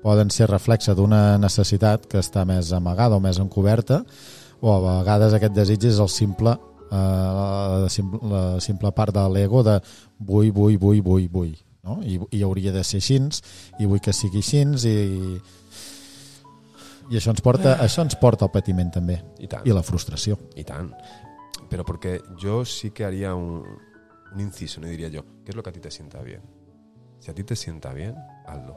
poden 0.01 0.31
ser 0.33 0.49
reflexe 0.49 0.95
d'una 0.97 1.37
necessitat 1.39 2.07
que 2.09 2.23
està 2.23 2.47
més 2.49 2.73
amagada 2.73 3.19
o 3.19 3.23
més 3.23 3.39
encoberta, 3.39 4.01
o 4.61 4.73
a 4.73 4.81
vegades 5.01 5.37
aquest 5.37 5.55
desig 5.57 5.85
és 5.89 6.01
el 6.01 6.09
simple 6.13 6.57
eh, 6.91 6.97
la, 6.97 7.89
simple, 7.89 8.21
la 8.29 8.45
simple 8.61 8.93
part 8.97 9.15
de 9.15 9.27
l'ego 9.33 9.63
de 9.65 9.79
vull, 10.19 10.51
vull, 10.53 10.77
vull, 10.81 11.01
vull, 11.05 11.29
vull 11.33 11.55
no? 11.85 12.01
I, 12.05 12.19
i 12.37 12.43
hauria 12.45 12.73
de 12.73 12.85
ser 12.85 13.01
així 13.01 13.19
i 13.81 13.89
vull 13.89 14.03
que 14.05 14.13
sigui 14.17 14.43
així 14.45 14.65
i, 14.89 14.97
i 17.11 17.17
això 17.19 17.31
ens 17.31 17.41
porta 17.43 17.77
això 17.83 18.03
ens 18.03 18.17
porta 18.17 18.45
al 18.47 18.51
patiment 18.53 18.91
també 18.93 19.23
Y 19.39 19.49
tan. 19.49 19.67
i 19.67 19.71
la 19.73 19.83
frustració 19.83 20.39
Y 20.55 20.65
tan. 20.65 20.95
Pero 21.69 21.85
porque 21.85 22.21
yo 22.39 22.65
sí 22.65 22.91
que 22.91 23.05
haría 23.05 23.35
un, 23.35 23.65
un 24.33 24.41
inciso, 24.41 24.81
no 24.81 24.87
diría 24.89 25.09
yo, 25.09 25.25
¿qué 25.45 25.51
es 25.51 25.57
lo 25.57 25.63
que 25.63 25.71
a 25.71 25.73
ti 25.73 25.81
te 25.81 25.91
sienta 25.91 26.21
bien? 26.23 26.43
Si 27.21 27.31
a 27.31 27.35
ti 27.35 27.45
te 27.45 27.55
sienta 27.55 27.93
bien, 27.93 28.15
hazlo. 28.47 28.77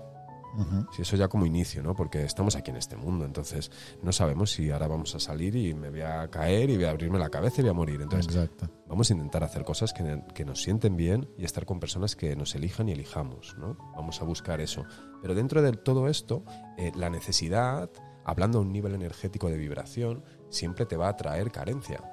uh 0.58 0.62
-huh. 0.63 0.88
Si 0.91 1.02
eso 1.02 1.15
ya 1.15 1.28
como 1.28 1.46
inicio, 1.48 1.82
¿no? 1.82 1.96
Porque 1.96 2.24
estamos 2.24 2.56
aquí 2.56 2.69
en 2.69 2.78
este 2.78 2.96
mundo, 2.96 3.26
entonces 3.26 3.72
no 4.04 4.12
sabemos 4.12 4.52
si 4.52 4.69
ahora 4.69 4.88
vamos 4.88 5.15
a 5.15 5.19
salir 5.19 5.56
y 5.56 5.74
me 5.74 5.89
voy 5.89 6.02
a 6.02 6.28
caer 6.30 6.69
y 6.69 6.76
voy 6.76 6.86
a 6.86 6.91
abrirme 6.91 7.17
la 7.17 7.30
cabeza 7.30 7.62
y 7.62 7.63
voy 7.63 7.72
a 7.72 7.74
morir. 7.74 8.02
Entonces 8.02 8.36
exacte 8.36 8.67
vamos 8.88 9.10
a 9.10 9.13
intentar 9.13 9.43
hacer 9.43 9.63
cosas 9.63 9.91
que, 9.91 10.22
que 10.36 10.46
nos 10.46 10.62
sienten 10.62 10.96
bien 10.96 11.28
y 11.36 11.46
estar 11.46 11.65
con 11.65 11.80
personas 11.80 12.15
que 12.15 12.36
nos 12.36 12.54
elijan 12.54 12.89
y 12.89 12.91
elijamos, 12.91 13.56
¿no? 13.58 13.76
Vamos 13.96 14.22
a 14.22 14.26
buscar 14.26 14.62
eso. 14.62 14.86
Pero 15.22 15.34
dentro 15.34 15.63
de 15.63 15.72
todo 15.72 16.08
esto, 16.08 16.43
eh, 16.78 16.91
la 16.96 17.10
necesidad, 17.10 17.89
hablando 18.25 18.57
a 18.59 18.62
un 18.62 18.71
nivel 18.71 18.93
energético 18.95 19.49
de 19.49 19.57
vibración, 19.57 20.23
siempre 20.49 20.86
te 20.86 20.97
va 20.97 21.09
a 21.09 21.17
traer 21.17 21.51
carencia, 21.51 22.03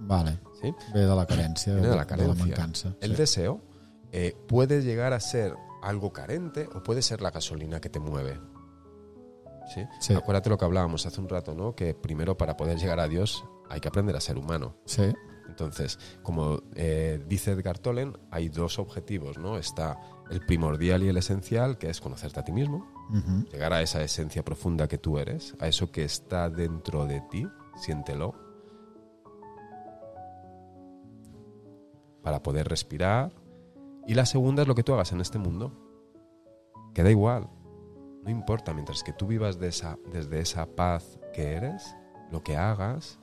vale. 0.00 0.38
¿sí? 0.60 0.74
ve 0.94 1.00
de 1.00 1.14
la 1.14 1.26
carència 1.26 1.74
Viene 1.74 1.88
de 1.88 1.96
la 1.96 2.02
de 2.02 2.06
carencia. 2.06 2.34
la 2.34 2.46
mancança 2.46 2.96
El 3.00 3.16
deseo 3.16 3.60
eh, 4.12 4.34
puede 4.48 4.82
llegar 4.82 5.12
a 5.12 5.20
ser 5.20 5.54
algo 5.82 6.12
carente 6.12 6.68
o 6.74 6.82
puede 6.82 7.02
ser 7.02 7.20
la 7.22 7.30
gasolina 7.30 7.80
que 7.80 7.88
te 7.88 8.00
mueve. 8.00 8.38
¿Sí? 9.74 9.82
Sí. 10.00 10.14
Acuérdate 10.14 10.50
lo 10.50 10.58
que 10.58 10.64
hablábamos 10.64 11.06
hace 11.06 11.20
un 11.20 11.28
rato, 11.28 11.54
¿no? 11.54 11.76
Que 11.76 11.94
primero 11.94 12.36
para 12.36 12.56
poder 12.56 12.76
llegar 12.78 12.98
a 12.98 13.06
Dios 13.06 13.44
hay 13.68 13.80
que 13.80 13.88
aprender 13.88 14.16
a 14.16 14.20
ser 14.20 14.36
humano. 14.36 14.74
sí, 14.84 15.12
Entonces, 15.48 15.98
como 16.22 16.62
eh, 16.74 17.22
dice 17.28 17.52
Edgar 17.52 17.78
Tolen, 17.78 18.18
hay 18.32 18.48
dos 18.48 18.78
objetivos, 18.80 19.38
¿no? 19.38 19.58
Está 19.58 19.96
el 20.30 20.44
primordial 20.44 21.02
y 21.04 21.08
el 21.08 21.16
esencial, 21.16 21.78
que 21.78 21.88
es 21.88 22.00
conocerte 22.00 22.40
a 22.40 22.44
ti 22.44 22.50
mismo, 22.52 22.86
uh 23.10 23.16
-huh. 23.16 23.50
llegar 23.50 23.72
a 23.72 23.82
esa 23.82 24.02
esencia 24.02 24.42
profunda 24.44 24.88
que 24.88 24.98
tú 24.98 25.18
eres, 25.18 25.54
a 25.60 25.68
eso 25.68 25.90
que 25.90 26.04
está 26.04 26.48
dentro 26.48 27.06
de 27.06 27.20
ti, 27.30 27.46
siéntelo, 27.76 28.34
para 32.22 32.42
poder 32.42 32.68
respirar. 32.68 33.32
Y 34.06 34.14
la 34.14 34.26
segunda 34.26 34.62
es 34.62 34.68
lo 34.68 34.74
que 34.74 34.82
tú 34.82 34.94
hagas 34.94 35.12
en 35.12 35.20
este 35.20 35.38
mundo, 35.38 35.72
que 36.94 37.02
da 37.02 37.10
igual, 37.10 37.48
no 38.24 38.30
importa, 38.30 38.74
mientras 38.74 39.02
que 39.02 39.12
tú 39.12 39.26
vivas 39.26 39.58
de 39.58 39.68
esa, 39.68 39.98
desde 40.12 40.40
esa 40.40 40.66
paz 40.66 41.18
que 41.32 41.52
eres, 41.54 41.94
lo 42.30 42.42
que 42.42 42.56
hagas 42.56 43.18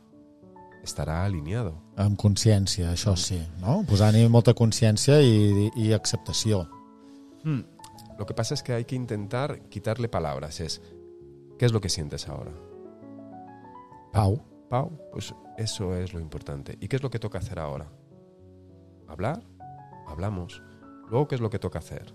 estará 0.83 1.25
alineado. 1.25 1.75
amb 1.97 2.17
consciència, 2.19 2.91
això 2.93 3.15
sí 3.17 3.39
no? 3.59 3.81
posant-hi 3.89 4.27
molta 4.29 4.53
consciència 4.57 5.19
i, 5.21 5.69
i 5.75 5.91
acceptació 5.95 6.67
Lo 8.17 8.25
que 8.25 8.33
pasa 8.33 8.53
es 8.53 8.63
que 8.63 8.73
hay 8.73 8.85
que 8.85 8.95
intentar 8.95 9.61
quitarle 9.69 10.09
palabras. 10.09 10.59
Es, 10.59 10.81
¿qué 11.57 11.65
es 11.65 11.73
lo 11.73 11.81
que 11.81 11.89
sientes 11.89 12.27
ahora? 12.27 12.51
Pau. 14.11 14.41
Pau, 14.69 14.91
pues 15.11 15.33
eso 15.57 15.95
es 15.95 16.13
lo 16.13 16.19
importante. 16.19 16.77
¿Y 16.81 16.87
qué 16.87 16.97
es 16.97 17.03
lo 17.03 17.09
que 17.09 17.19
toca 17.19 17.37
hacer 17.37 17.59
ahora? 17.59 17.91
¿Hablar? 19.07 19.41
Hablamos. 20.07 20.61
Luego, 21.09 21.27
¿qué 21.27 21.35
es 21.35 21.41
lo 21.41 21.49
que 21.49 21.59
toca 21.59 21.79
hacer? 21.79 22.13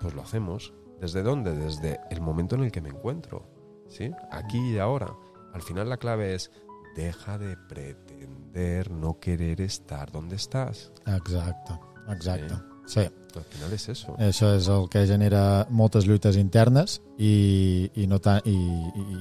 Pues 0.00 0.14
lo 0.14 0.22
hacemos. 0.22 0.72
¿Desde 1.00 1.22
dónde? 1.22 1.54
Desde 1.54 2.00
el 2.10 2.20
momento 2.20 2.54
en 2.54 2.62
el 2.62 2.72
que 2.72 2.80
me 2.80 2.88
encuentro. 2.88 3.46
¿Sí? 3.88 4.12
Aquí 4.30 4.74
y 4.74 4.78
ahora. 4.78 5.14
Al 5.52 5.62
final 5.62 5.88
la 5.88 5.96
clave 5.96 6.34
es, 6.34 6.50
deja 6.94 7.38
de 7.38 7.56
pretender 7.56 8.90
no 8.90 9.18
querer 9.18 9.60
estar 9.60 10.10
donde 10.10 10.36
estàs. 10.36 10.92
Exacte, 11.06 11.74
exacte. 12.08 12.54
Sí. 12.54 12.79
Sí. 12.86 13.08
Al 13.30 13.44
final 13.46 13.74
és 13.76 13.84
eso. 13.92 14.14
Això 14.18 14.48
és 14.56 14.66
el 14.72 14.88
que 14.90 15.04
genera 15.06 15.64
moltes 15.70 16.06
lluites 16.08 16.34
internes 16.40 16.98
i, 17.16 17.90
i, 17.94 18.06
no 18.10 18.18
tan, 18.18 18.40
i, 18.42 18.56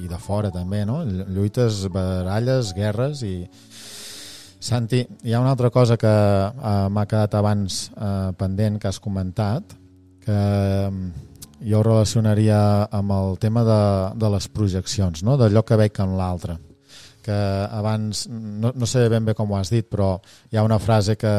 i 0.03 0.09
de 0.09 0.17
fora 0.17 0.49
també, 0.49 0.81
no? 0.89 1.03
Lluites, 1.05 1.85
baralles, 1.93 2.73
guerres 2.77 3.23
i... 3.27 3.35
Santi, 4.59 5.05
hi 5.23 5.31
ha 5.31 5.39
una 5.39 5.53
altra 5.53 5.69
cosa 5.71 5.95
que 5.95 6.09
eh, 6.09 6.71
m'ha 6.91 7.05
quedat 7.07 7.37
abans 7.39 7.85
eh, 7.95 8.31
pendent 8.35 8.79
que 8.81 8.89
has 8.89 8.99
comentat, 8.99 9.77
que 10.25 10.35
eh, 10.35 10.89
jo 11.69 11.83
relacionaria 11.85 12.59
amb 12.91 13.13
el 13.15 13.37
tema 13.39 13.63
de, 13.63 13.83
de 14.19 14.33
les 14.35 14.49
projeccions, 14.51 15.23
no? 15.23 15.37
d'allò 15.39 15.63
que 15.63 15.79
veig 15.79 16.01
en 16.03 16.17
l'altre 16.19 16.57
que 17.29 17.37
abans, 17.77 18.25
no, 18.29 18.73
no 18.73 18.89
sé 18.89 19.05
ben 19.11 19.27
bé 19.27 19.35
com 19.37 19.51
ho 19.51 19.57
has 19.59 19.69
dit, 19.69 19.85
però 19.85 20.15
hi 20.49 20.57
ha 20.57 20.65
una 20.65 20.79
frase 20.81 21.15
que, 21.19 21.33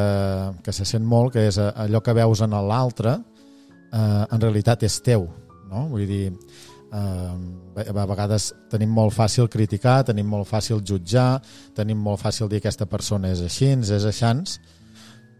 que 0.62 0.74
se 0.74 0.86
sent 0.86 1.06
molt, 1.06 1.34
que 1.34 1.48
és 1.50 1.58
eh, 1.58 1.70
allò 1.84 2.02
que 2.04 2.14
veus 2.14 2.44
en 2.46 2.54
l'altre 2.54 3.16
eh, 3.16 4.24
en 4.30 4.40
realitat 4.40 4.86
és 4.86 5.00
teu. 5.06 5.26
No? 5.70 5.86
Vull 5.90 6.06
dir, 6.06 6.30
eh, 6.30 7.90
a 7.90 8.06
vegades 8.06 8.50
tenim 8.70 8.94
molt 8.94 9.14
fàcil 9.16 9.50
criticar, 9.50 10.00
tenim 10.06 10.30
molt 10.30 10.48
fàcil 10.50 10.82
jutjar, 10.86 11.40
tenim 11.74 11.98
molt 11.98 12.22
fàcil 12.22 12.50
dir 12.50 12.62
que 12.62 12.70
aquesta 12.70 12.86
persona 12.90 13.32
és 13.34 13.42
així, 13.46 13.72
és 13.74 14.06
aixans, 14.06 14.60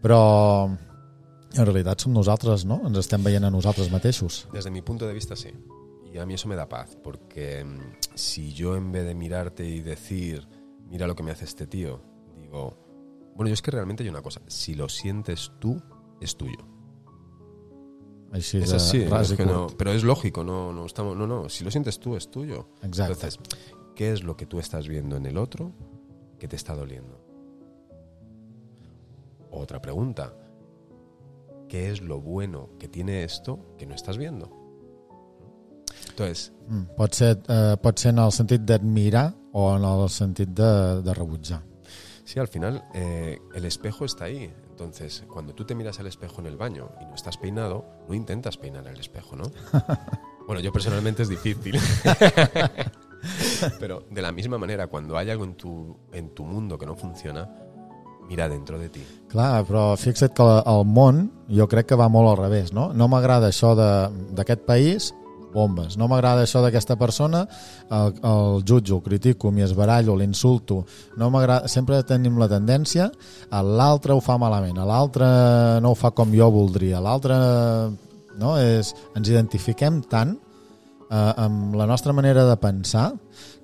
però 0.03 0.23
en 1.51 1.67
realitat 1.67 2.03
som 2.03 2.15
nosaltres, 2.15 2.65
¿no? 2.67 2.81
Ens 2.87 2.99
estem 3.03 3.23
veient 3.23 3.47
a 3.47 3.51
nosaltres 3.53 3.91
mateixos. 3.91 4.45
Des 4.55 4.67
de 4.67 4.71
mi 4.71 4.83
punt 4.83 4.99
de 4.99 5.13
vista, 5.15 5.35
sí. 5.35 5.51
Y 6.11 6.17
a 6.17 6.25
mí 6.25 6.33
eso 6.33 6.49
me 6.49 6.55
da 6.55 6.67
paz, 6.67 6.97
porque 7.01 7.63
mm, 7.63 7.79
si 8.15 8.53
yo 8.53 8.75
en 8.75 8.91
vez 8.91 9.05
de 9.05 9.15
mirarte 9.15 9.65
y 9.65 9.81
decir, 9.81 10.47
mira 10.89 11.07
lo 11.07 11.15
que 11.15 11.23
me 11.23 11.31
hace 11.31 11.45
este 11.45 11.67
tío, 11.67 12.01
digo, 12.35 12.77
bueno, 13.35 13.47
yo 13.47 13.53
es 13.53 13.61
que 13.61 13.71
realmente 13.71 14.03
hay 14.03 14.09
una 14.09 14.21
cosa, 14.21 14.41
si 14.47 14.75
lo 14.75 14.89
sientes 14.89 15.51
tú, 15.59 15.81
es 16.19 16.35
tuyo. 16.35 16.67
Es 18.33 18.53
así, 18.73 19.03
es 19.03 19.33
que 19.33 19.45
no, 19.45 19.67
pero 19.77 19.91
es 19.91 20.03
lógico, 20.03 20.43
no, 20.43 20.71
no, 20.71 20.85
estamos, 20.85 21.17
no, 21.17 21.27
no, 21.27 21.49
si 21.49 21.65
lo 21.65 21.71
sientes 21.71 21.99
tú, 21.99 22.15
es 22.15 22.31
tuyo. 22.31 22.69
Exacto. 22.81 23.13
Entonces, 23.13 23.39
¿qué 23.93 24.13
es 24.13 24.23
lo 24.23 24.37
que 24.37 24.45
tú 24.45 24.59
estás 24.59 24.87
viendo 24.87 25.17
en 25.17 25.25
el 25.25 25.37
otro 25.37 25.73
que 26.39 26.47
te 26.47 26.55
está 26.55 26.73
doliendo? 26.73 27.19
Otra 29.49 29.81
pregunta, 29.81 30.33
¿qué 31.67 31.91
es 31.91 32.01
lo 32.01 32.21
bueno 32.21 32.69
que 32.79 32.87
tiene 32.87 33.25
esto 33.25 33.75
que 33.77 33.85
no 33.85 33.95
estás 33.95 34.17
viendo? 34.17 34.60
Entonces, 36.11 36.51
mm, 36.67 36.83
pot, 36.97 37.13
ser, 37.13 37.39
eh, 37.47 37.75
pot 37.81 37.97
ser 37.97 38.13
en 38.13 38.19
el 38.19 38.31
sentit 38.31 38.61
d'admirar 38.67 39.31
o 39.53 39.75
en 39.75 39.85
el 39.87 40.07
sentit 40.09 40.49
de, 40.49 41.01
de 41.01 41.13
rebutjar. 41.13 41.63
Sí, 42.23 42.39
al 42.39 42.47
final 42.47 42.83
eh, 42.93 43.39
el 43.55 43.65
espejo 43.65 44.05
está 44.05 44.25
ahí. 44.25 44.53
Entonces, 44.69 45.23
cuando 45.27 45.53
tú 45.53 45.65
te 45.65 45.75
miras 45.75 45.99
al 45.99 46.07
espejo 46.07 46.41
en 46.41 46.47
el 46.47 46.57
baño 46.57 46.91
y 47.01 47.05
no 47.05 47.15
estás 47.15 47.37
peinado, 47.37 47.85
no 48.07 48.13
intentas 48.13 48.57
peinar 48.57 48.87
el 48.87 48.99
espejo, 48.99 49.35
¿no? 49.35 49.51
bueno, 50.47 50.61
yo 50.61 50.71
personalmente 50.71 51.23
es 51.23 51.29
difícil. 51.29 51.79
Pero 53.79 54.05
de 54.09 54.21
la 54.21 54.31
misma 54.31 54.57
manera, 54.57 54.87
cuando 54.87 55.17
hay 55.17 55.29
algo 55.29 55.43
en 55.43 55.55
tu, 55.55 55.97
en 56.13 56.33
tu 56.33 56.43
mundo 56.43 56.77
que 56.77 56.85
no 56.85 56.95
funciona, 56.95 57.49
mira 58.27 58.47
dentro 58.47 58.79
de 58.79 58.89
ti. 58.89 59.03
Clar, 59.27 59.65
però 59.67 59.97
fixa't 59.99 60.33
que 60.35 60.45
el 60.45 60.85
món 60.87 61.25
jo 61.51 61.67
crec 61.67 61.89
que 61.91 61.97
va 61.99 62.07
molt 62.11 62.31
al 62.31 62.39
revés, 62.39 62.71
no? 62.71 62.89
No 62.95 63.09
m'agrada 63.11 63.49
això 63.51 63.73
d'aquest 63.75 64.63
país, 64.63 65.11
bombes. 65.53 65.97
No 65.99 66.07
m'agrada 66.11 66.45
això 66.45 66.61
d'aquesta 66.63 66.97
persona, 66.99 67.45
el, 67.89 68.13
el 68.27 68.61
jutjo, 68.67 68.99
el 68.99 69.05
critico, 69.05 69.51
m'hi 69.51 69.65
esbarallo, 69.67 70.15
l'insulto. 70.19 70.83
No. 71.19 71.31
Sempre 71.71 72.01
tenim 72.07 72.39
la 72.41 72.49
tendència 72.51 73.09
a 73.51 73.63
l'altre 73.65 74.15
ho 74.15 74.21
fa 74.23 74.37
malament, 74.41 74.79
a 74.79 74.87
l'altre 74.87 75.27
no 75.83 75.91
ho 75.91 75.99
fa 75.99 76.15
com 76.15 76.33
jo 76.35 76.49
voldria, 76.53 77.03
l'altre... 77.03 77.35
No? 78.41 78.55
És, 78.57 78.93
ens 79.19 79.27
identifiquem 79.27 79.99
tant 80.09 80.31
eh, 81.11 81.33
amb 81.43 81.75
la 81.75 81.85
nostra 81.85 82.13
manera 82.15 82.45
de 82.47 82.55
pensar 82.57 83.11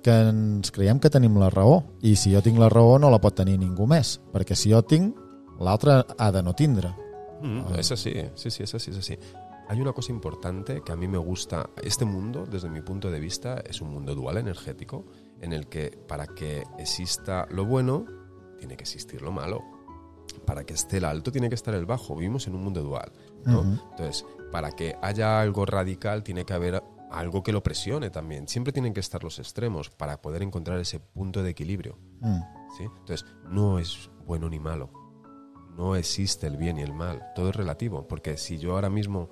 que 0.04 0.14
ens 0.28 0.70
creiem 0.70 1.00
que 1.00 1.10
tenim 1.10 1.38
la 1.40 1.50
raó 1.50 1.80
i 2.06 2.14
si 2.16 2.34
jo 2.34 2.42
tinc 2.44 2.60
la 2.60 2.68
raó 2.70 2.98
no 3.00 3.10
la 3.10 3.20
pot 3.22 3.34
tenir 3.40 3.56
ningú 3.58 3.88
més 3.90 4.18
perquè 4.32 4.54
si 4.54 4.70
jo 4.70 4.82
tinc, 4.86 5.16
l'altre 5.64 6.02
ha 6.18 6.30
de 6.34 6.44
no 6.44 6.54
tindre 6.54 6.92
mm, 7.42 7.78
és 7.80 7.92
així, 7.96 8.14
sí, 8.36 8.52
sí, 8.52 8.62
és 8.68 8.74
així, 8.76 8.92
és 8.92 9.00
així 9.00 9.18
Hay 9.68 9.82
una 9.82 9.92
cosa 9.92 10.12
importante 10.12 10.80
que 10.80 10.92
a 10.92 10.96
mí 10.96 11.06
me 11.06 11.18
gusta. 11.18 11.68
Este 11.82 12.06
mundo, 12.06 12.46
desde 12.46 12.70
mi 12.70 12.80
punto 12.80 13.10
de 13.10 13.20
vista, 13.20 13.62
es 13.66 13.82
un 13.82 13.90
mundo 13.90 14.14
dual 14.14 14.38
energético 14.38 15.04
en 15.42 15.52
el 15.52 15.68
que 15.68 15.90
para 16.08 16.26
que 16.26 16.64
exista 16.78 17.46
lo 17.50 17.66
bueno, 17.66 18.06
tiene 18.58 18.78
que 18.78 18.84
existir 18.84 19.20
lo 19.20 19.30
malo. 19.30 19.62
Para 20.46 20.64
que 20.64 20.72
esté 20.72 20.96
el 20.96 21.04
alto, 21.04 21.30
tiene 21.30 21.50
que 21.50 21.54
estar 21.54 21.74
el 21.74 21.84
bajo. 21.84 22.16
Vivimos 22.16 22.46
en 22.46 22.54
un 22.54 22.64
mundo 22.64 22.82
dual. 22.82 23.12
¿no? 23.44 23.60
Entonces, 23.90 24.24
para 24.50 24.72
que 24.72 24.96
haya 25.02 25.38
algo 25.38 25.66
radical, 25.66 26.22
tiene 26.22 26.46
que 26.46 26.54
haber 26.54 26.82
algo 27.10 27.42
que 27.42 27.52
lo 27.52 27.62
presione 27.62 28.08
también. 28.08 28.48
Siempre 28.48 28.72
tienen 28.72 28.94
que 28.94 29.00
estar 29.00 29.22
los 29.22 29.38
extremos 29.38 29.90
para 29.90 30.22
poder 30.22 30.42
encontrar 30.42 30.78
ese 30.80 30.98
punto 30.98 31.42
de 31.42 31.50
equilibrio. 31.50 31.98
Mm. 32.20 32.40
¿sí? 32.78 32.84
Entonces, 32.84 33.26
no 33.44 33.78
es 33.78 34.10
bueno 34.24 34.48
ni 34.48 34.58
malo. 34.58 34.90
No 35.76 35.94
existe 35.94 36.46
el 36.46 36.56
bien 36.56 36.78
y 36.78 36.82
el 36.82 36.94
mal. 36.94 37.22
Todo 37.34 37.50
es 37.50 37.56
relativo. 37.56 38.08
Porque 38.08 38.36
si 38.36 38.58
yo 38.58 38.72
ahora 38.72 38.90
mismo 38.90 39.28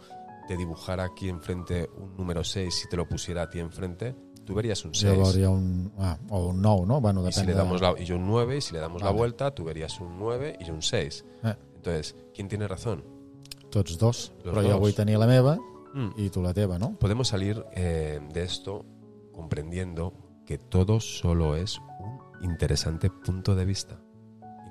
te 0.47 0.57
dibujara 0.57 1.05
aquí 1.05 1.29
enfrente 1.29 1.89
un 1.97 2.17
número 2.17 2.43
6 2.45 2.85
y 2.85 2.89
te 2.89 2.97
lo 2.97 3.09
pusiera 3.09 3.43
a 3.43 3.51
ti 3.51 3.59
enfrente, 3.59 4.15
tú 4.45 4.55
verías 4.55 4.85
un 4.85 4.95
6. 4.95 5.15
Yo 5.17 5.25
vería 5.25 5.51
un, 5.51 5.93
ah, 5.99 6.19
o 6.31 6.47
un 6.49 6.61
9, 6.63 6.87
¿no? 6.87 7.01
Bueno, 7.01 7.27
y, 7.29 7.33
si 7.33 7.41
le 7.41 7.47
depende 7.47 7.63
damos 7.65 7.81
la, 7.81 7.95
y 8.01 8.05
yo 8.05 8.17
un 8.17 8.27
9, 8.27 8.57
y 8.57 8.61
si 8.61 8.73
le 8.75 8.81
damos 8.81 9.01
la 9.03 9.09
Vale. 9.09 9.19
vuelta, 9.19 9.55
tú 9.55 9.65
verías 9.65 10.01
un 10.01 10.19
9 10.19 10.57
y 10.61 10.65
yo 10.65 10.75
un 10.75 10.83
6. 10.83 11.25
Eh. 11.45 11.55
Entonces, 11.77 12.17
¿quién 12.35 12.49
tiene 12.49 12.67
razón? 12.69 13.05
Tots 13.71 13.99
dos, 13.99 14.33
Los 14.45 14.55
però 14.55 14.63
dos. 14.63 14.73
jo 14.73 14.79
vull 14.79 14.95
tenir 14.95 15.19
la 15.19 15.27
meva 15.27 15.59
Mm. 15.97 16.13
i 16.19 16.29
tu 16.31 16.43
la 16.43 16.53
teva, 16.53 16.79
no? 16.79 16.95
Podemos 16.99 17.29
salir 17.29 17.65
eh, 17.73 18.21
de 18.33 18.43
esto 18.43 18.85
comprendiendo 19.33 20.13
que 20.45 20.59
todo 20.59 21.01
solo 21.01 21.57
es 21.57 21.79
un 22.01 22.21
interesante 22.45 23.09
punto 23.09 23.55
de 23.55 23.65
vista. 23.65 23.99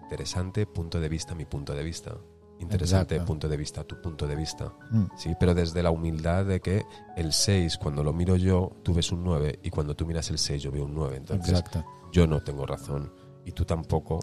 Interesante 0.04 0.68
punto 0.68 1.00
de 1.00 1.10
vista, 1.10 1.34
mi 1.34 1.46
punto 1.46 1.74
de 1.74 1.84
vista. 1.84 2.16
Interesante 2.60 3.16
Exacto. 3.16 3.28
punto 3.34 3.50
de 3.50 3.58
vista, 3.58 3.84
tu 3.84 4.02
punto 4.02 4.26
de 4.28 4.36
vista. 4.36 4.72
Mm. 4.92 5.06
Sí, 5.18 5.34
pero 5.40 5.54
desde 5.54 5.84
la 5.84 5.92
humildad 5.92 6.46
de 6.46 6.62
que 6.62 6.86
el 7.18 7.34
6, 7.34 7.78
cuando 7.78 8.04
lo 8.04 8.14
miro 8.14 8.38
yo, 8.38 8.72
tú 8.82 8.94
ves 8.94 9.12
un 9.12 9.24
9 9.24 9.60
y 9.62 9.70
cuando 9.70 9.94
tú 9.96 10.06
miras 10.06 10.30
el 10.30 10.38
6 10.40 10.64
yo 10.64 10.72
veo 10.72 10.86
un 10.86 10.94
9. 10.96 11.18
Entonces, 11.18 11.50
Exacte. 11.50 11.84
yo 12.14 12.26
no 12.28 12.42
tengo 12.42 12.66
razón 12.66 13.12
y 13.46 13.52
tú 13.52 13.66
tampoco. 13.66 14.20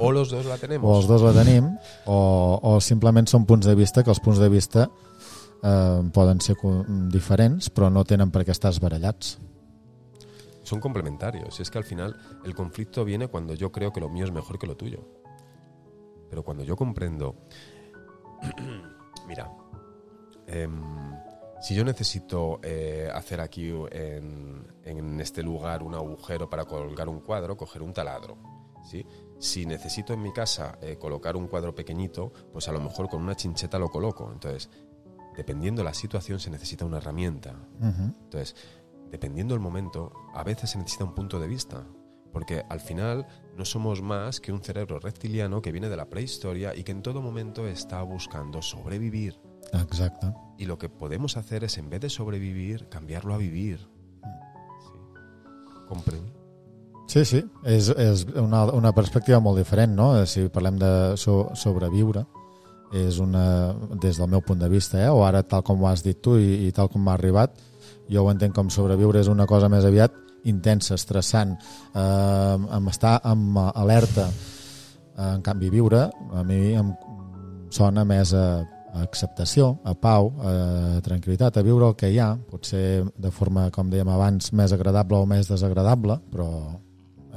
O 0.00 0.10
los 0.12 0.28
dos 0.30 0.44
la 0.44 0.54
O 0.54 0.58
tenemos. 0.58 0.98
els 0.98 1.06
dos 1.08 1.22
la 1.22 1.32
tenim, 1.32 1.70
o, 2.04 2.58
o 2.62 2.80
simplement 2.84 3.26
són 3.30 3.46
punts 3.48 3.64
de 3.66 3.74
vista 3.78 4.02
que 4.04 4.10
els 4.10 4.20
punts 4.20 4.38
de 4.42 4.48
vista 4.52 4.90
eh, 5.62 6.02
poden 6.12 6.42
ser 6.44 6.56
diferents, 7.08 7.70
però 7.70 7.88
no 7.90 8.04
tenen 8.04 8.30
per 8.30 8.44
què 8.44 8.52
estar 8.52 8.70
esbarallats. 8.74 9.38
Son 10.64 10.80
complementarios. 10.80 11.60
Es 11.60 11.70
que 11.70 11.78
al 11.78 11.84
final 11.84 12.14
el 12.44 12.54
conflicto 12.54 13.04
viene 13.06 13.28
cuando 13.28 13.54
yo 13.54 13.72
creo 13.72 13.90
que 13.90 14.00
lo 14.00 14.10
mío 14.10 14.26
es 14.26 14.32
mejor 14.32 14.58
que 14.58 14.66
lo 14.66 14.76
tuyo. 14.76 15.00
Pero 16.28 16.42
cuando 16.42 16.64
yo 16.64 16.76
comprendo, 16.76 17.36
mira, 19.26 19.50
em, 20.46 21.12
si 21.60 21.74
yo 21.74 21.84
necesito 21.84 22.60
eh, 22.62 23.10
hacer 23.12 23.40
aquí 23.40 23.72
en, 23.90 24.66
en 24.84 25.20
este 25.20 25.42
lugar 25.42 25.82
un 25.82 25.94
agujero 25.94 26.48
para 26.48 26.64
colgar 26.64 27.08
un 27.08 27.20
cuadro, 27.20 27.56
coger 27.56 27.82
un 27.82 27.92
taladro. 27.92 28.36
¿sí? 28.84 29.04
Si 29.38 29.66
necesito 29.66 30.12
en 30.12 30.22
mi 30.22 30.32
casa 30.32 30.78
eh, 30.80 30.96
colocar 30.98 31.36
un 31.36 31.46
cuadro 31.48 31.74
pequeñito, 31.74 32.32
pues 32.52 32.68
a 32.68 32.72
lo 32.72 32.80
mejor 32.80 33.08
con 33.08 33.22
una 33.22 33.34
chincheta 33.34 33.78
lo 33.78 33.88
coloco. 33.88 34.30
Entonces, 34.32 34.70
dependiendo 35.36 35.84
la 35.84 35.94
situación, 35.94 36.40
se 36.40 36.50
necesita 36.50 36.84
una 36.84 36.98
herramienta. 36.98 37.54
Uh 37.80 37.84
-huh. 37.84 38.14
Entonces, 38.24 38.56
dependiendo 39.10 39.54
del 39.54 39.60
momento, 39.60 40.12
a 40.34 40.42
veces 40.42 40.70
se 40.70 40.78
necesita 40.78 41.04
un 41.04 41.14
punto 41.14 41.38
de 41.38 41.48
vista. 41.48 41.84
Porque 42.32 42.64
al 42.68 42.80
final 42.80 43.26
no 43.58 43.64
somos 43.64 44.00
más 44.00 44.40
que 44.40 44.52
un 44.52 44.62
cerebro 44.62 45.00
reptiliano 45.00 45.60
que 45.60 45.72
viene 45.72 45.88
de 45.88 45.96
la 45.96 46.08
prehistoria 46.08 46.76
y 46.76 46.84
que 46.84 46.92
en 46.92 47.02
todo 47.02 47.20
momento 47.20 47.66
está 47.66 48.00
buscando 48.02 48.62
sobrevivir. 48.62 49.40
Exacte. 49.72 50.32
Y 50.56 50.66
lo 50.66 50.78
que 50.78 50.88
podemos 50.88 51.36
hacer 51.36 51.64
es, 51.64 51.76
en 51.76 51.90
vez 51.90 52.00
de 52.00 52.08
sobrevivir, 52.08 52.88
cambiarlo 52.88 53.34
a 53.34 53.36
vivir. 53.36 53.80
Sí. 53.80 54.98
Comprèn? 55.88 56.22
Sí, 57.08 57.24
sí, 57.24 57.40
és, 57.64 57.88
és 57.88 58.26
una, 58.36 58.66
una 58.76 58.92
perspectiva 58.92 59.40
molt 59.40 59.56
diferent, 59.58 59.94
no? 59.96 60.10
Si 60.28 60.44
parlem 60.52 60.76
de 60.78 60.90
so, 61.16 61.48
sobreviure, 61.56 62.26
és 62.92 63.18
una, 63.18 63.72
des 63.96 64.20
del 64.20 64.28
meu 64.28 64.44
punt 64.44 64.60
de 64.60 64.68
vista, 64.68 65.00
eh? 65.00 65.08
o 65.08 65.24
ara 65.24 65.42
tal 65.42 65.64
com 65.64 65.82
ho 65.82 65.88
has 65.88 66.04
dit 66.04 66.20
tu 66.20 66.36
i, 66.38 66.68
i 66.68 66.72
tal 66.76 66.92
com 66.92 67.00
m'ha 67.02 67.16
arribat, 67.16 67.56
jo 68.12 68.22
ho 68.22 68.30
entenc 68.30 68.54
com 68.54 68.68
sobreviure 68.70 69.24
és 69.24 69.32
una 69.32 69.48
cosa 69.48 69.72
més 69.72 69.88
aviat 69.88 70.27
intensa, 70.44 70.94
estressant, 70.94 71.56
eh, 71.94 72.56
amb 72.78 72.88
estar 72.88 73.18
amb 73.24 73.58
alerta. 73.74 74.28
Eh, 74.28 75.34
en 75.34 75.42
canvi, 75.42 75.70
viure 75.70 76.08
a 76.32 76.44
mi 76.46 76.74
em 76.78 76.92
sona 77.70 78.04
més 78.04 78.32
a, 78.34 78.64
acceptació, 79.02 79.78
a 79.84 79.94
pau, 79.94 80.32
a 80.40 81.00
tranquil·litat, 81.04 81.58
a 81.58 81.62
viure 81.62 81.90
el 81.90 81.96
que 81.98 82.10
hi 82.10 82.18
ha, 82.22 82.32
potser 82.50 83.04
de 83.16 83.30
forma, 83.30 83.68
com 83.74 83.90
dèiem 83.90 84.08
abans, 84.08 84.52
més 84.56 84.72
agradable 84.72 85.20
o 85.20 85.26
més 85.28 85.50
desagradable, 85.50 86.18
però 86.32 86.48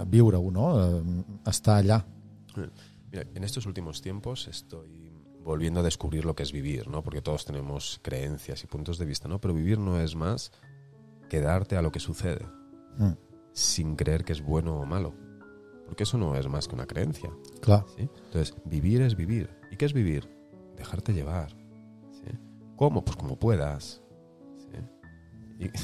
viure-ho, 0.07 0.51
no? 0.51 0.69
estar 1.47 1.81
allà. 1.81 1.99
Mira, 2.55 3.25
en 3.35 3.43
estos 3.43 3.65
últimos 3.65 4.01
tiempos 4.01 4.47
estoy 4.47 5.11
volviendo 5.43 5.79
a 5.79 5.83
descubrir 5.83 6.25
lo 6.25 6.35
que 6.35 6.43
es 6.43 6.51
vivir, 6.51 6.87
¿no? 6.87 7.03
Porque 7.03 7.21
todos 7.21 7.45
tenemos 7.45 7.99
creencias 8.01 8.63
y 8.63 8.67
puntos 8.67 8.97
de 8.97 9.05
vista, 9.05 9.27
¿no? 9.27 9.39
Pero 9.41 9.53
vivir 9.53 9.79
no 9.79 9.99
es 9.99 10.15
más 10.15 10.51
quedarte 11.29 11.77
a 11.77 11.81
lo 11.81 11.91
que 11.91 11.99
sucede, 11.99 12.45
mm. 12.97 13.11
sin 13.53 13.95
creer 13.95 14.23
que 14.23 14.33
es 14.33 14.41
bueno 14.41 14.79
o 14.79 14.85
malo. 14.85 15.13
Porque 15.85 16.03
eso 16.03 16.17
no 16.17 16.35
es 16.35 16.47
más 16.47 16.67
que 16.67 16.75
una 16.75 16.85
creencia. 16.85 17.31
Claro. 17.59 17.85
¿sí? 17.97 18.09
Entonces, 18.25 18.55
vivir 18.65 19.01
es 19.01 19.15
vivir. 19.15 19.49
¿Y 19.71 19.77
qué 19.77 19.85
es 19.85 19.93
vivir? 19.93 20.29
Dejarte 20.77 21.13
llevar. 21.13 21.51
¿sí? 22.11 22.37
¿Cómo? 22.77 23.03
Pues 23.03 23.17
como 23.17 23.37
puedas. 23.37 24.01
¿sí? 24.57 25.65
Y... 25.65 25.69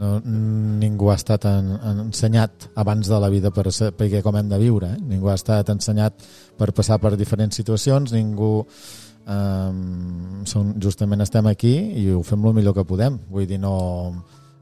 No, 0.00 0.14
ningú 0.24 1.10
ha 1.12 1.14
estat 1.18 1.44
en, 1.44 1.74
ensenyat 2.06 2.70
abans 2.80 3.08
de 3.10 3.18
la 3.20 3.28
vida 3.28 3.50
per 3.52 3.66
perquè 3.68 4.22
com 4.24 4.38
hem 4.38 4.48
de 4.48 4.56
viure. 4.56 4.94
Eh? 4.94 5.00
Ningú 5.10 5.28
ha 5.28 5.36
estat 5.36 5.68
ensenyat 5.68 6.24
per 6.56 6.70
passar 6.72 6.96
per 7.02 7.18
diferents 7.20 7.60
situacions, 7.60 8.16
ningú... 8.16 8.64
Um, 9.30 10.40
som, 10.48 10.72
justament 10.80 11.20
estem 11.22 11.46
aquí 11.46 11.74
i 12.00 12.06
ho 12.10 12.22
fem 12.24 12.46
el 12.48 12.54
millor 12.56 12.74
que 12.74 12.86
podem. 12.88 13.18
Vull 13.28 13.44
dir, 13.46 13.60
no, 13.60 13.74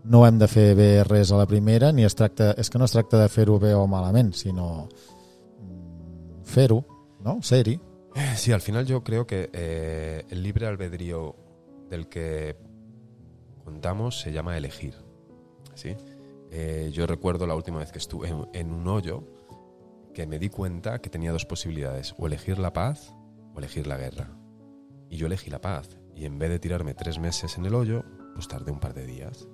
no 0.05 0.25
hem 0.27 0.39
de 0.39 0.49
fer 0.49 0.75
bé 0.79 1.05
res 1.05 1.33
a 1.33 1.41
la 1.41 1.47
primera, 1.47 1.93
ni 1.93 2.05
es 2.05 2.15
tracta, 2.15 2.53
és 2.59 2.71
que 2.71 2.79
no 2.79 2.87
es 2.87 2.95
tracta 2.95 3.21
de 3.23 3.29
fer-ho 3.29 3.59
bé 3.59 3.75
o 3.75 3.87
malament, 3.87 4.33
sinó 4.35 4.89
mm, 4.89 6.45
fer-ho, 6.45 6.83
no? 7.25 7.41
ser-hi. 7.43 7.79
Sí, 8.37 8.53
al 8.53 8.61
final 8.61 8.87
yo 8.87 9.05
creo 9.05 9.27
que 9.27 9.51
eh, 9.53 10.25
el 10.31 10.43
libre 10.43 10.67
albedrío 10.67 11.37
del 11.89 12.09
que 12.09 12.57
contamos 13.65 14.21
se 14.21 14.33
llama 14.33 14.57
elegir. 14.57 14.95
¿sí? 15.75 15.95
Eh, 16.51 16.91
yo 16.93 17.07
recuerdo 17.07 17.47
la 17.47 17.55
última 17.55 17.79
vez 17.79 17.93
que 17.93 17.99
estuve 17.99 18.29
en, 18.53 18.73
un 18.73 18.89
hoyo 18.89 19.25
que 20.15 20.27
me 20.27 20.39
di 20.39 20.49
cuenta 20.49 21.01
que 21.01 21.11
tenía 21.11 21.33
dos 21.33 21.45
posibilidades, 21.45 22.15
o 22.19 22.27
elegir 22.27 22.59
la 22.59 22.73
paz 22.73 23.15
o 23.55 23.59
elegir 23.59 23.87
la 23.87 23.97
guerra. 23.97 24.31
Y 25.11 25.17
yo 25.17 25.27
elegí 25.27 25.51
la 25.51 25.61
paz. 25.61 25.99
Y 26.15 26.25
en 26.25 26.39
vez 26.39 26.51
de 26.51 26.59
tirarme 26.59 26.95
tres 26.95 27.19
meses 27.19 27.57
en 27.57 27.67
el 27.67 27.75
hoyo, 27.75 28.05
pues 28.35 28.49
tardé 28.49 28.73
un 28.73 28.81
par 28.81 28.95
de 28.95 29.07
días. 29.07 29.47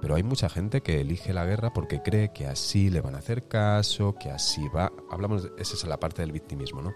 Pero 0.00 0.14
hay 0.14 0.22
mucha 0.22 0.48
gente 0.48 0.80
que 0.80 1.00
elige 1.00 1.32
la 1.32 1.44
guerra 1.44 1.72
porque 1.72 2.02
cree 2.02 2.32
que 2.32 2.46
así 2.46 2.88
le 2.90 3.00
van 3.00 3.14
a 3.14 3.18
hacer 3.18 3.48
caso, 3.48 4.14
que 4.14 4.30
así 4.30 4.68
va. 4.68 4.92
Hablamos, 5.10 5.42
de, 5.42 5.50
esa 5.58 5.74
es 5.74 5.84
la 5.84 5.98
parte 5.98 6.22
del 6.22 6.32
victimismo, 6.32 6.82
¿no? 6.82 6.92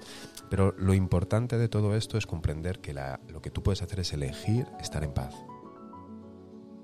Pero 0.49 0.75
lo 0.79 0.95
importante 0.95 1.59
de 1.59 1.69
todo 1.69 1.97
esto 1.97 2.17
es 2.17 2.27
comprender 2.27 2.81
que 2.81 2.95
lo 3.29 3.43
que 3.43 3.51
tú 3.51 3.63
puedes 3.63 3.83
hacer 3.83 4.01
es 4.01 4.13
elegir 4.13 4.67
estar 4.81 5.03
en 5.03 5.13
paz. 5.13 5.35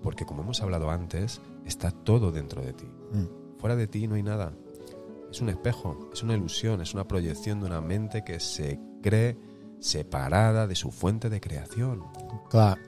Porque 0.02 0.24
como 0.24 0.42
hemos 0.42 0.60
hablado 0.62 0.90
antes, 0.90 1.40
está 1.64 1.90
todo 1.90 2.32
dentro 2.32 2.62
de 2.62 2.72
ti. 2.72 2.86
Mm. 3.12 3.58
Fuera 3.58 3.76
de 3.76 3.86
ti 3.86 4.08
no 4.08 4.14
hay 4.14 4.22
nada. 4.22 4.52
Es 5.30 5.40
un 5.40 5.50
espejo, 5.50 6.10
es 6.12 6.22
una 6.22 6.34
ilusión, 6.34 6.80
es 6.80 6.94
una 6.94 7.06
proyección 7.06 7.60
de 7.60 7.66
una 7.66 7.80
mente 7.80 8.24
que 8.24 8.40
se 8.40 8.80
cree 9.02 9.36
separada 9.78 10.66
de 10.66 10.74
su 10.74 10.90
fuente 10.90 11.28
de 11.28 11.40
creación. 11.40 12.02
Clar, 12.50 12.78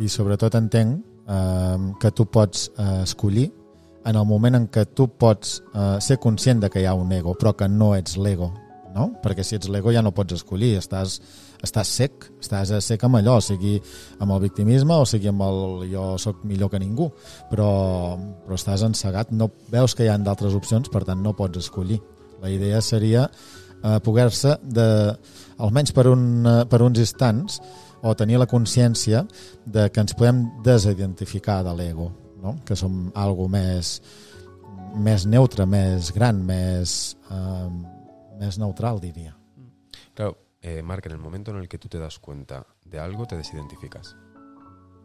i 0.00 0.08
sobretot 0.08 0.56
entenc 0.56 1.11
eh, 1.28 1.92
que 2.00 2.10
tu 2.10 2.26
pots 2.26 2.70
eh, 2.76 3.02
escollir 3.02 3.50
en 4.04 4.16
el 4.18 4.26
moment 4.26 4.58
en 4.58 4.66
què 4.72 4.86
tu 4.96 5.06
pots 5.18 5.60
eh, 5.74 5.96
ser 6.02 6.18
conscient 6.22 6.62
de 6.62 6.70
que 6.70 6.82
hi 6.82 6.88
ha 6.90 6.94
un 6.98 7.12
ego, 7.12 7.36
però 7.38 7.54
que 7.56 7.68
no 7.70 7.92
ets 7.94 8.16
l'ego, 8.18 8.50
no? 8.94 9.12
Perquè 9.22 9.44
si 9.46 9.56
ets 9.56 9.70
l'ego 9.70 9.92
ja 9.94 10.02
no 10.02 10.14
pots 10.14 10.40
escollir, 10.40 10.74
estàs 10.80 11.20
estàs 11.62 11.90
sec, 11.94 12.26
estàs 12.42 12.72
sec 12.82 13.04
amb 13.06 13.20
allò, 13.20 13.36
sigui 13.40 13.76
amb 14.20 14.34
el 14.34 14.40
victimisme 14.42 14.96
o 14.98 15.06
sigui 15.06 15.30
amb 15.30 15.44
el 15.46 15.86
jo 15.92 16.06
sóc 16.18 16.42
millor 16.48 16.72
que 16.72 16.80
ningú, 16.82 17.08
però, 17.50 17.68
però 18.42 18.58
estàs 18.58 18.82
encegat, 18.86 19.30
no 19.30 19.52
veus 19.70 19.94
que 19.94 20.06
hi 20.06 20.10
ha 20.10 20.18
d'altres 20.18 20.56
opcions, 20.58 20.90
per 20.90 21.04
tant 21.06 21.22
no 21.22 21.36
pots 21.38 21.62
escollir. 21.62 22.00
La 22.42 22.50
idea 22.50 22.80
seria 22.82 23.28
eh, 23.28 23.98
poder-se, 24.02 24.56
de, 24.62 24.88
almenys 25.62 25.94
per, 25.94 26.08
un, 26.10 26.26
eh, 26.42 26.58
per 26.66 26.82
uns 26.82 26.98
instants, 26.98 27.60
o 28.02 28.14
tenir 28.18 28.38
la 28.38 28.48
consciència 28.50 29.22
de 29.64 29.88
que 29.90 30.02
ens 30.02 30.14
podem 30.18 30.44
desidentificar 30.66 31.62
de 31.64 31.74
l'ego, 31.78 32.10
no? 32.42 32.56
que 32.66 32.76
som 32.76 33.12
algo 33.14 33.46
més, 33.48 33.94
més 34.98 35.26
neutre, 35.26 35.66
més 35.66 36.10
gran, 36.14 36.42
més, 36.44 37.16
eh, 37.30 37.68
més 38.40 38.58
neutral, 38.58 39.00
diria. 39.00 39.36
Claro, 40.14 40.36
eh, 40.60 40.82
Marc, 40.82 41.06
en 41.06 41.12
el 41.12 41.18
momento 41.18 41.52
en 41.52 41.58
el 41.58 41.68
que 41.68 41.78
tú 41.78 41.88
te 41.88 41.98
das 41.98 42.18
cuenta 42.18 42.66
de 42.84 42.98
algo, 42.98 43.26
te 43.26 43.36
desidentificas. 43.36 44.16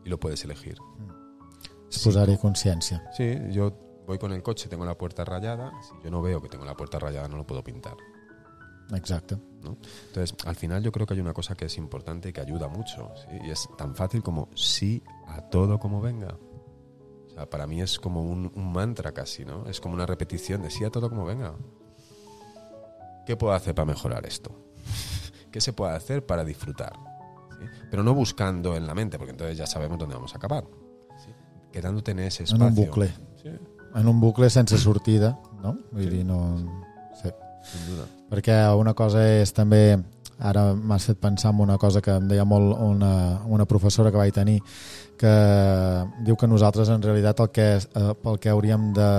Y 0.04 0.10
lo 0.10 0.20
puedes 0.20 0.44
elegir. 0.46 0.78
Es 1.90 2.00
posar 2.00 2.28
sí. 2.28 2.38
conciencia. 2.38 3.04
Sí, 3.16 3.38
yo 3.52 4.04
voy 4.06 4.18
con 4.18 4.32
el 4.32 4.42
coche, 4.42 4.70
tengo 4.70 4.86
la 4.86 4.98
puerta 4.98 5.26
rayada. 5.26 5.72
Si 5.82 5.94
yo 6.04 6.12
no 6.12 6.22
veo 6.22 6.42
que 6.42 6.50
tengo 6.50 6.66
la 6.66 6.76
puerta 6.76 7.00
rayada, 7.00 7.28
no 7.28 7.38
lo 7.38 7.46
puedo 7.46 7.64
pintar. 7.64 7.98
Exacto. 8.94 9.40
¿No? 9.68 9.78
Entonces, 10.08 10.36
al 10.46 10.56
final 10.56 10.84
yo 10.84 10.92
creo 10.92 11.06
que 11.06 11.14
hay 11.14 11.20
una 11.20 11.34
cosa 11.34 11.56
que 11.56 11.66
es 11.66 11.78
importante 11.78 12.30
y 12.30 12.34
que 12.34 12.42
ayuda 12.42 12.68
mucho. 12.68 13.12
¿sí? 13.16 13.38
Y 13.46 13.52
es 13.52 13.68
tan 13.78 13.96
fácil 13.96 14.24
como 14.24 14.50
sí 14.56 15.04
a 15.28 15.42
todo 15.42 15.80
como 15.80 16.02
venga. 16.02 16.38
O 17.28 17.30
sea, 17.34 17.50
para 17.50 17.68
mí 17.68 17.82
es 17.82 18.00
como 18.00 18.24
un, 18.24 18.52
un 18.56 18.72
mantra 18.72 19.12
casi, 19.12 19.46
¿no? 19.46 19.68
Es 19.68 19.80
como 19.80 19.94
una 19.94 20.06
repetición 20.06 20.62
de 20.62 20.70
sí 20.70 20.84
a 20.84 20.90
todo 20.90 21.10
como 21.10 21.26
venga. 21.26 21.54
¿Qué 23.26 23.36
puedo 23.36 23.54
hacer 23.54 23.76
para 23.76 23.86
mejorar 23.86 24.26
esto? 24.26 24.52
qué 25.52 25.62
se 25.62 25.74
puede 25.74 25.94
hacer 25.94 26.26
para 26.26 26.44
disfrutar. 26.44 26.94
Pero 27.90 28.04
no 28.04 28.14
buscando 28.14 28.76
en 28.76 28.86
la 28.86 28.94
mente, 28.94 29.18
porque 29.18 29.32
entonces 29.32 29.58
ya 29.58 29.66
sabemos 29.66 29.98
dónde 29.98 30.16
vamos 30.16 30.34
a 30.34 30.38
acabar. 30.38 30.66
¿sí? 31.18 31.32
Quedándote 31.72 32.12
en 32.12 32.20
ese 32.20 32.44
espacio. 32.44 32.66
En 32.66 32.74
un 32.74 32.76
bucle. 32.76 33.14
Sí. 33.42 33.50
En 33.96 34.08
un 34.08 34.20
bucle 34.20 34.50
sense 34.50 34.78
sortida, 34.78 35.40
no? 35.62 35.78
Vull 35.92 36.10
dir, 36.10 36.26
no... 36.26 36.87
Perquè 38.32 38.58
una 38.76 38.94
cosa 38.98 39.24
és 39.40 39.54
també 39.56 39.98
ara 40.38 40.74
m'has 40.76 41.08
fet 41.10 41.20
pensar 41.20 41.52
en 41.54 41.62
una 41.66 41.78
cosa 41.82 42.02
que 42.02 42.14
em 42.14 42.28
deia 42.30 42.46
molt 42.46 42.76
una, 42.84 43.42
una 43.46 43.66
professora 43.66 44.12
que 44.12 44.20
vaig 44.20 44.34
tenir 44.36 44.60
que 45.18 45.34
diu 46.26 46.38
que 46.38 46.48
nosaltres 46.48 46.92
en 46.94 47.02
realitat 47.02 47.40
el 47.42 47.50
que, 47.50 47.70
eh, 47.78 48.12
pel 48.22 48.38
que 48.40 48.54
hauríem 48.54 48.92
de 48.94 49.10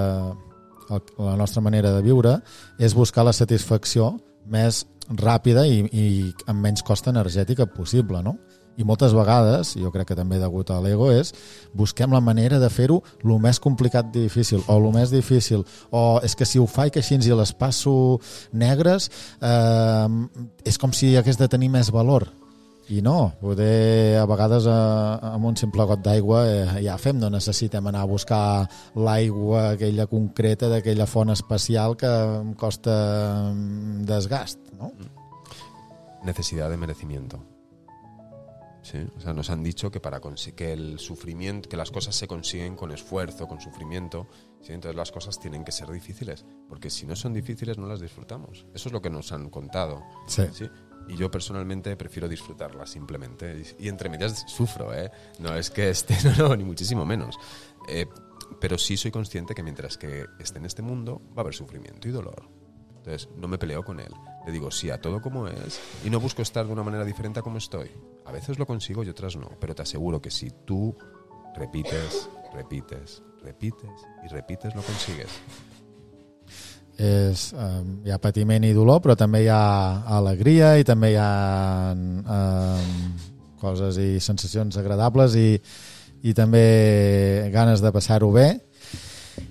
el, 0.95 1.03
la 1.19 1.35
nostra 1.37 1.61
manera 1.61 1.93
de 1.93 2.03
viure 2.03 2.39
és 2.79 2.95
buscar 2.95 3.27
la 3.27 3.35
satisfacció 3.35 4.13
més 4.47 4.85
ràpida 5.09 5.67
i, 5.67 5.83
i 5.91 6.07
amb 6.47 6.63
menys 6.63 6.85
cost 6.87 7.09
energètica 7.09 7.67
possible, 7.67 8.23
no? 8.23 8.37
I 8.79 8.87
moltes 8.87 9.15
vegades, 9.17 9.75
jo 9.75 9.91
crec 9.91 10.13
que 10.13 10.17
també 10.19 10.39
degut 10.39 10.71
a 10.71 10.79
l'ego, 10.83 11.11
és 11.11 11.33
busquem 11.75 12.15
la 12.15 12.23
manera 12.23 12.61
de 12.63 12.71
fer-ho 12.71 13.01
el 13.25 13.37
més 13.43 13.59
complicat 13.59 14.13
i 14.15 14.29
difícil, 14.29 14.63
o 14.67 14.77
el 14.79 14.91
més 14.95 15.11
difícil, 15.11 15.65
o 15.91 16.21
és 16.23 16.37
que 16.39 16.47
si 16.47 16.63
ho 16.63 16.67
faig 16.71 16.97
així 16.97 17.19
i 17.19 17.35
les 17.35 17.53
passo 17.53 18.21
negres, 18.53 19.11
eh, 19.43 20.09
és 20.65 20.79
com 20.79 20.93
si 20.95 21.17
hagués 21.17 21.41
de 21.41 21.49
tenir 21.49 21.73
més 21.75 21.91
valor. 21.91 22.29
I 22.89 23.03
no, 23.05 23.35
poder 23.41 24.17
a 24.17 24.25
vegades 24.25 24.65
eh, 24.65 24.77
amb 25.35 25.51
un 25.51 25.59
simple 25.61 25.85
got 25.91 26.01
d'aigua 26.01 26.45
eh, 26.49 26.79
ja 26.87 26.97
fem, 26.97 27.19
no 27.21 27.29
necessitem 27.35 27.91
anar 27.91 28.07
a 28.07 28.09
buscar 28.09 28.65
l'aigua 28.97 29.75
aquella 29.75 30.07
concreta 30.09 30.71
d'aquella 30.73 31.11
font 31.11 31.35
especial 31.35 31.99
que 32.01 32.15
em 32.39 32.55
costa 32.57 32.97
mm, 33.53 34.09
desgast, 34.09 34.63
¿no? 34.79 34.95
Necesidad 36.25 36.71
de 36.71 36.77
merecimiento. 36.79 37.58
Sí, 38.91 39.07
o 39.17 39.21
sea, 39.21 39.35
nos 39.35 39.51
han 39.51 39.63
dicho 39.63 39.91
que 39.91 40.01
para 40.01 40.19
que 40.57 40.73
el 40.73 40.99
sufrimiento, 40.99 41.69
que 41.69 41.77
las 41.77 41.91
cosas 41.91 42.15
se 42.15 42.27
consiguen 42.27 42.75
con 42.75 42.91
esfuerzo, 42.91 43.47
con 43.47 43.61
sufrimiento, 43.61 44.29
¿sí? 44.63 44.73
entonces 44.73 44.97
las 44.97 45.13
cosas 45.13 45.39
tienen 45.39 45.63
que 45.63 45.73
ser 45.73 45.91
difíciles, 45.91 46.47
porque 46.69 46.89
si 46.89 47.05
no 47.07 47.15
son 47.15 47.35
difíciles 47.35 47.77
no 47.77 47.87
las 47.87 48.01
disfrutamos. 48.01 48.67
Eso 48.73 48.89
es 48.89 48.93
lo 48.93 49.03
que 49.03 49.11
nos 49.11 49.31
han 49.33 49.51
contado. 49.51 50.03
Sí. 50.27 50.45
¿sí? 50.53 50.71
y 51.09 51.17
yo 51.17 51.31
personalmente 51.31 51.97
prefiero 51.97 52.29
disfrutarla 52.29 52.87
simplemente. 52.87 53.63
Y, 53.79 53.89
entre 53.89 54.09
medias 54.09 54.45
sufro, 54.47 54.95
¿eh? 54.95 55.11
No 55.39 55.55
es 55.55 55.71
que 55.71 55.91
esté, 55.91 56.17
no, 56.39 56.49
no 56.49 56.57
ni 56.57 56.65
muchísimo 56.65 57.05
menos. 57.05 57.37
Eh, 57.89 58.07
pero 58.61 58.79
sí 58.79 58.97
soy 58.97 59.11
consciente 59.11 59.55
que 59.55 59.63
mientras 59.63 59.99
que 59.99 60.27
esté 60.39 60.59
en 60.59 60.67
este 60.67 60.83
mundo 60.83 61.21
va 61.31 61.39
a 61.39 61.41
haber 61.41 61.55
sufrimiento 61.55 62.09
y 62.09 62.11
dolor. 62.11 62.49
Entonces 62.99 63.29
no 63.37 63.49
me 63.49 63.59
peleo 63.59 63.83
con 63.85 64.01
él. 64.01 64.13
Le 64.49 64.53
digo 64.53 64.71
sí 64.71 64.89
a 64.89 64.99
todo 64.99 65.21
como 65.21 65.47
es 65.47 65.79
y 66.03 66.09
no 66.09 66.21
busco 66.21 66.41
estar 66.41 66.67
de 66.67 66.73
una 66.73 66.83
manera 66.83 67.05
diferente 67.05 67.41
a 67.41 67.43
como 67.43 67.59
estoy. 67.59 67.91
A 68.25 68.33
veces 68.33 68.59
lo 68.59 68.65
consigo 68.65 69.05
y 69.05 69.11
otras 69.11 69.37
no, 69.37 69.51
pero 69.61 69.75
te 69.75 69.83
aseguro 69.83 70.23
que 70.23 70.31
si 70.31 70.49
tú 70.65 70.97
repites, 71.55 72.31
repites, 72.55 73.23
repites 73.43 73.91
y 74.25 74.29
repites, 74.29 74.75
lo 74.75 74.81
consigues. 74.81 75.29
és, 76.97 77.53
eh, 77.53 77.83
hi 78.07 78.11
ha 78.11 78.19
patiment 78.19 78.65
i 78.65 78.73
dolor, 78.73 79.03
però 79.05 79.15
també 79.15 79.45
hi 79.45 79.51
ha 79.53 80.03
alegria 80.17 80.73
i 80.81 80.87
també 80.89 81.13
hi 81.13 81.19
ha 81.21 81.93
eh, 81.95 82.89
coses 83.61 84.01
i 84.01 84.09
sensacions 84.19 84.81
agradables 84.81 85.37
i, 85.37 85.51
i 86.25 86.33
també 86.33 87.51
ganes 87.53 87.85
de 87.85 87.93
passar-ho 87.93 88.33
bé. 88.33 88.49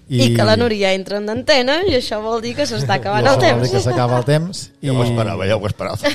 I... 0.08 0.22
I 0.24 0.36
que 0.38 0.44
la 0.48 0.56
Núria 0.56 0.94
entra 0.96 1.20
en 1.20 1.28
antena 1.30 1.82
i 1.88 1.98
això 1.98 2.22
vol 2.24 2.40
dir 2.44 2.54
que 2.56 2.64
s'està 2.68 2.96
acabant 2.96 3.28
el 3.28 3.40
temps. 3.42 3.72
Que 3.74 3.82
s'acaba 3.84 4.22
el 4.22 4.28
temps. 4.28 4.68
I... 4.80 4.88
Ja 4.88 4.94
ho 4.96 5.04
esperava, 5.04 5.48
ja 5.50 5.58
ho 5.58 5.68
esperava. 5.68 6.12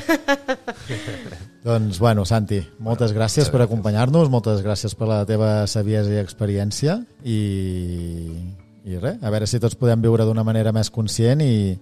doncs, 1.67 1.99
bueno, 2.01 2.25
Santi, 2.25 2.63
moltes 2.81 3.13
gràcies 3.13 3.51
per 3.53 3.61
acompanyar-nos, 3.67 4.31
moltes 4.33 4.63
gràcies 4.65 4.97
per 4.97 5.11
la 5.11 5.21
teva 5.29 5.67
saviesa 5.69 6.15
i 6.15 6.23
experiència 6.23 6.97
i, 7.23 7.41
i 8.89 8.97
res, 9.03 9.21
a 9.21 9.35
veure 9.35 9.51
si 9.51 9.61
tots 9.61 9.77
podem 9.79 10.01
viure 10.03 10.25
d'una 10.25 10.47
manera 10.47 10.73
més 10.73 10.91
conscient 10.91 11.45
i, 11.45 11.77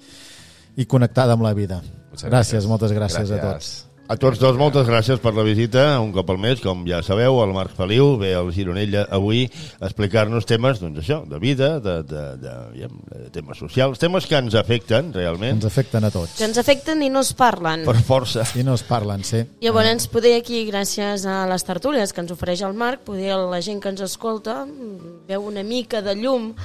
i 0.77 0.89
connectada 0.91 1.39
amb 1.39 1.47
la 1.47 1.55
vida. 1.55 1.79
Gràcies, 2.11 2.27
gràcies 2.27 2.67
moltes 2.67 2.97
gràcies, 2.97 3.31
gràcies 3.31 3.39
a 3.39 3.55
tots. 3.55 3.71
A 4.11 4.17
tots 4.19 4.41
dos, 4.43 4.57
moltes 4.59 4.89
gràcies 4.89 5.21
per 5.23 5.31
la 5.37 5.45
visita, 5.47 5.85
un 6.03 6.09
cop 6.11 6.33
al 6.33 6.39
mes, 6.43 6.59
com 6.59 6.81
ja 6.83 6.99
sabeu, 7.07 7.37
el 7.45 7.53
Marc 7.55 7.77
Feliu 7.77 8.17
ve 8.19 8.33
al 8.35 8.49
Gironella 8.51 9.05
avui 9.15 9.45
a 9.79 9.87
explicar-nos 9.87 10.49
temes, 10.51 10.81
doncs 10.83 10.99
això, 11.05 11.21
de 11.31 11.39
vida, 11.39 11.69
de, 11.79 11.95
de, 12.09 12.25
de, 12.43 12.57
de, 12.75 12.89
de 13.13 13.31
temes 13.31 13.63
socials, 13.63 14.03
temes 14.03 14.27
que 14.27 14.35
ens 14.43 14.59
afecten, 14.59 15.13
realment. 15.15 15.61
Ens 15.61 15.69
afecten 15.71 16.09
a 16.09 16.11
tots. 16.11 16.35
Que 16.41 16.49
ens 16.49 16.59
afecten 16.59 17.07
i 17.07 17.13
no 17.15 17.23
es 17.23 17.31
parlen. 17.39 17.87
Per 17.87 17.95
força. 18.03 18.43
I 18.59 18.67
no 18.67 18.75
es 18.75 18.83
parlen, 18.83 19.23
sí. 19.23 19.45
Llavors, 19.63 20.11
poder 20.11 20.35
aquí, 20.41 20.65
gràcies 20.67 21.23
a 21.23 21.45
les 21.47 21.71
tertúlies 21.71 22.11
que 22.11 22.27
ens 22.27 22.35
ofereix 22.35 22.67
el 22.67 22.75
Marc, 22.75 23.07
poder 23.07 23.39
la 23.39 23.63
gent 23.63 23.79
que 23.79 23.95
ens 23.95 24.03
escolta 24.11 24.65
veu 25.31 25.47
una 25.55 25.63
mica 25.63 26.03
de 26.03 26.19
llum 26.19 26.57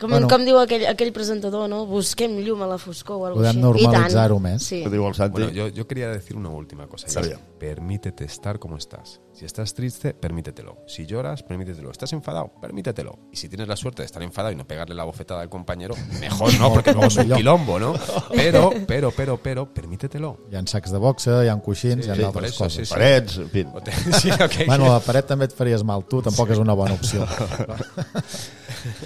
com, 0.00 0.10
bueno, 0.10 0.28
com 0.30 0.44
diu 0.48 0.58
aquell, 0.58 0.86
aquell 0.90 1.12
presentador, 1.12 1.68
¿no? 1.70 1.84
Busquem 1.86 2.38
llum 2.40 2.64
a 2.64 2.70
la 2.70 2.78
foscor 2.80 3.20
o 3.20 3.26
algo 3.28 3.42
Podem 3.42 3.60
normalitzar-ho 3.60 4.40
més. 4.42 4.66
Sí. 4.66 4.80
Diu 4.88 5.06
el 5.06 5.14
Santi. 5.14 5.36
Bueno, 5.38 5.52
yo, 5.54 5.68
yo 5.68 5.86
quería 5.86 6.08
decir 6.08 6.36
una 6.36 6.48
última 6.48 6.86
cosa. 6.88 7.06
Es, 7.06 7.36
permítete 7.58 8.24
estar 8.24 8.58
como 8.58 8.76
estás. 8.76 9.20
Si 9.32 9.44
estás 9.44 9.72
triste, 9.74 10.12
permítetelo. 10.12 10.78
Si 10.86 11.06
lloras, 11.06 11.42
permítetelo. 11.42 11.90
¿Estás 11.90 12.12
enfadado? 12.12 12.52
Permítetelo. 12.60 13.18
Y 13.32 13.36
si 13.36 13.48
tienes 13.48 13.68
la 13.68 13.76
suerte 13.76 14.02
de 14.02 14.06
estar 14.06 14.22
enfadado 14.22 14.52
y 14.52 14.56
no 14.56 14.66
pegarle 14.66 14.94
la 14.94 15.04
bofetada 15.04 15.42
al 15.42 15.48
compañero, 15.48 15.94
mejor 16.20 16.52
no, 16.58 16.72
porque 16.74 16.92
luego 16.92 17.06
es 17.06 17.16
un 17.16 17.30
quilombo, 17.30 17.78
¿no? 17.78 17.94
Pero, 18.30 18.70
pero, 18.86 19.10
pero, 19.10 19.36
pero, 19.36 19.72
permítetelo. 19.72 20.38
Hi 20.50 20.56
ha 20.56 20.66
sacs 20.66 20.90
de 20.90 20.98
boxa, 20.98 21.44
hi 21.44 21.48
ha 21.48 21.56
coixins, 21.60 22.04
sí, 22.04 22.10
hi 22.10 22.12
ha 22.12 22.16
sí, 22.16 22.22
altres 22.24 22.52
eso, 22.52 22.64
coses. 22.64 22.76
Sí, 22.76 22.84
sí. 22.86 22.94
Parets, 22.94 23.36
en 23.38 23.48
fi. 23.48 23.66
Sí, 24.20 24.30
okay. 24.30 24.66
Bueno, 24.66 24.88
la 24.88 25.00
paret 25.04 25.28
també 25.28 25.46
et 25.48 25.54
faries 25.56 25.84
mal 25.86 26.04
tu, 26.08 26.22
tampoc 26.24 26.50
és 26.54 26.60
una 26.62 26.74
bona 26.74 26.96
opció. 26.96 27.26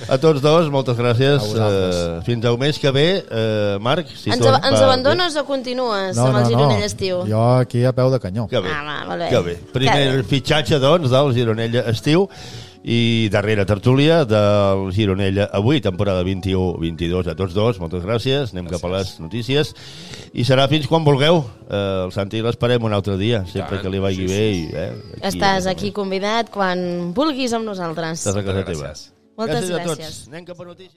A 0.09 0.19
tots 0.23 0.43
dos, 0.45 0.69
moltes 0.73 0.99
gràcies. 0.99 1.49
Uh, 1.55 2.21
fins 2.27 2.45
al 2.49 2.59
mes 2.61 2.79
que 2.81 2.93
ve, 2.95 3.07
uh, 3.23 3.79
Marc, 3.83 4.11
si 4.15 4.33
ens, 4.33 4.43
tot 4.43 4.59
ens 4.59 4.81
abandones 4.81 5.35
bé. 5.35 5.41
o 5.43 5.47
continues 5.49 6.19
no, 6.19 6.29
amb 6.29 6.43
el 6.43 6.51
Gironell 6.53 6.85
no. 6.85 6.91
Estiu? 6.91 7.23
Jo 7.31 7.47
aquí 7.63 7.85
a 7.85 7.95
peu 7.97 8.13
de 8.13 8.21
canyó. 8.23 8.47
Que 8.51 8.61
bé. 8.61 8.71
Ah, 8.73 8.85
va, 8.87 9.01
molt 9.09 9.25
bé. 9.25 9.33
Que 9.33 9.43
bé. 9.47 9.57
Primer 9.73 9.97
que 9.97 10.21
bé. 10.21 10.29
fitxatge, 10.35 10.79
doncs, 10.83 11.11
del 11.15 11.35
Gironella 11.37 11.89
Estiu 11.93 12.29
i 12.85 13.31
darrera 13.33 13.65
tertúlia 13.65 14.25
del 14.29 14.91
Gironella 14.93 15.49
avui, 15.57 15.81
temporada 15.81 16.21
21-22 16.23 17.31
a 17.33 17.35
tots 17.39 17.57
dos, 17.57 17.81
moltes 17.81 18.05
gràcies 18.05 18.53
anem 18.53 18.69
gràcies. 18.69 18.77
cap 18.77 18.85
a 18.85 18.93
les 18.93 19.15
notícies 19.25 19.73
i 20.37 20.45
serà 20.45 20.69
fins 20.69 20.85
quan 20.91 21.07
vulgueu 21.07 21.41
eh, 21.41 22.05
el 22.05 22.13
Santi 22.13 22.45
l'esperem 22.45 22.85
un 22.85 22.93
altre 22.93 23.17
dia, 23.17 23.47
sempre 23.49 23.81
que 23.81 23.89
li 23.89 24.05
vagi 24.05 24.29
sí, 24.29 24.31
bé 24.35 24.45
i, 24.53 24.63
eh, 24.69 24.87
aquí, 25.17 25.33
estàs 25.33 25.73
aquí 25.73 25.95
convidat 25.97 26.53
quan 26.53 27.15
vulguis 27.17 27.57
amb 27.57 27.65
nosaltres 27.73 28.21
estàs 28.21 28.37
a 28.37 28.45
casa 28.45 28.69
teva 28.69 28.93
moltes 29.37 29.57
gràcies, 29.57 29.71
gràcies. 29.75 29.91
a 29.91 29.97
tots. 29.97 30.29
Anem 30.29 30.45
cap 30.45 30.61
a 30.61 30.65
notícies. 30.65 30.93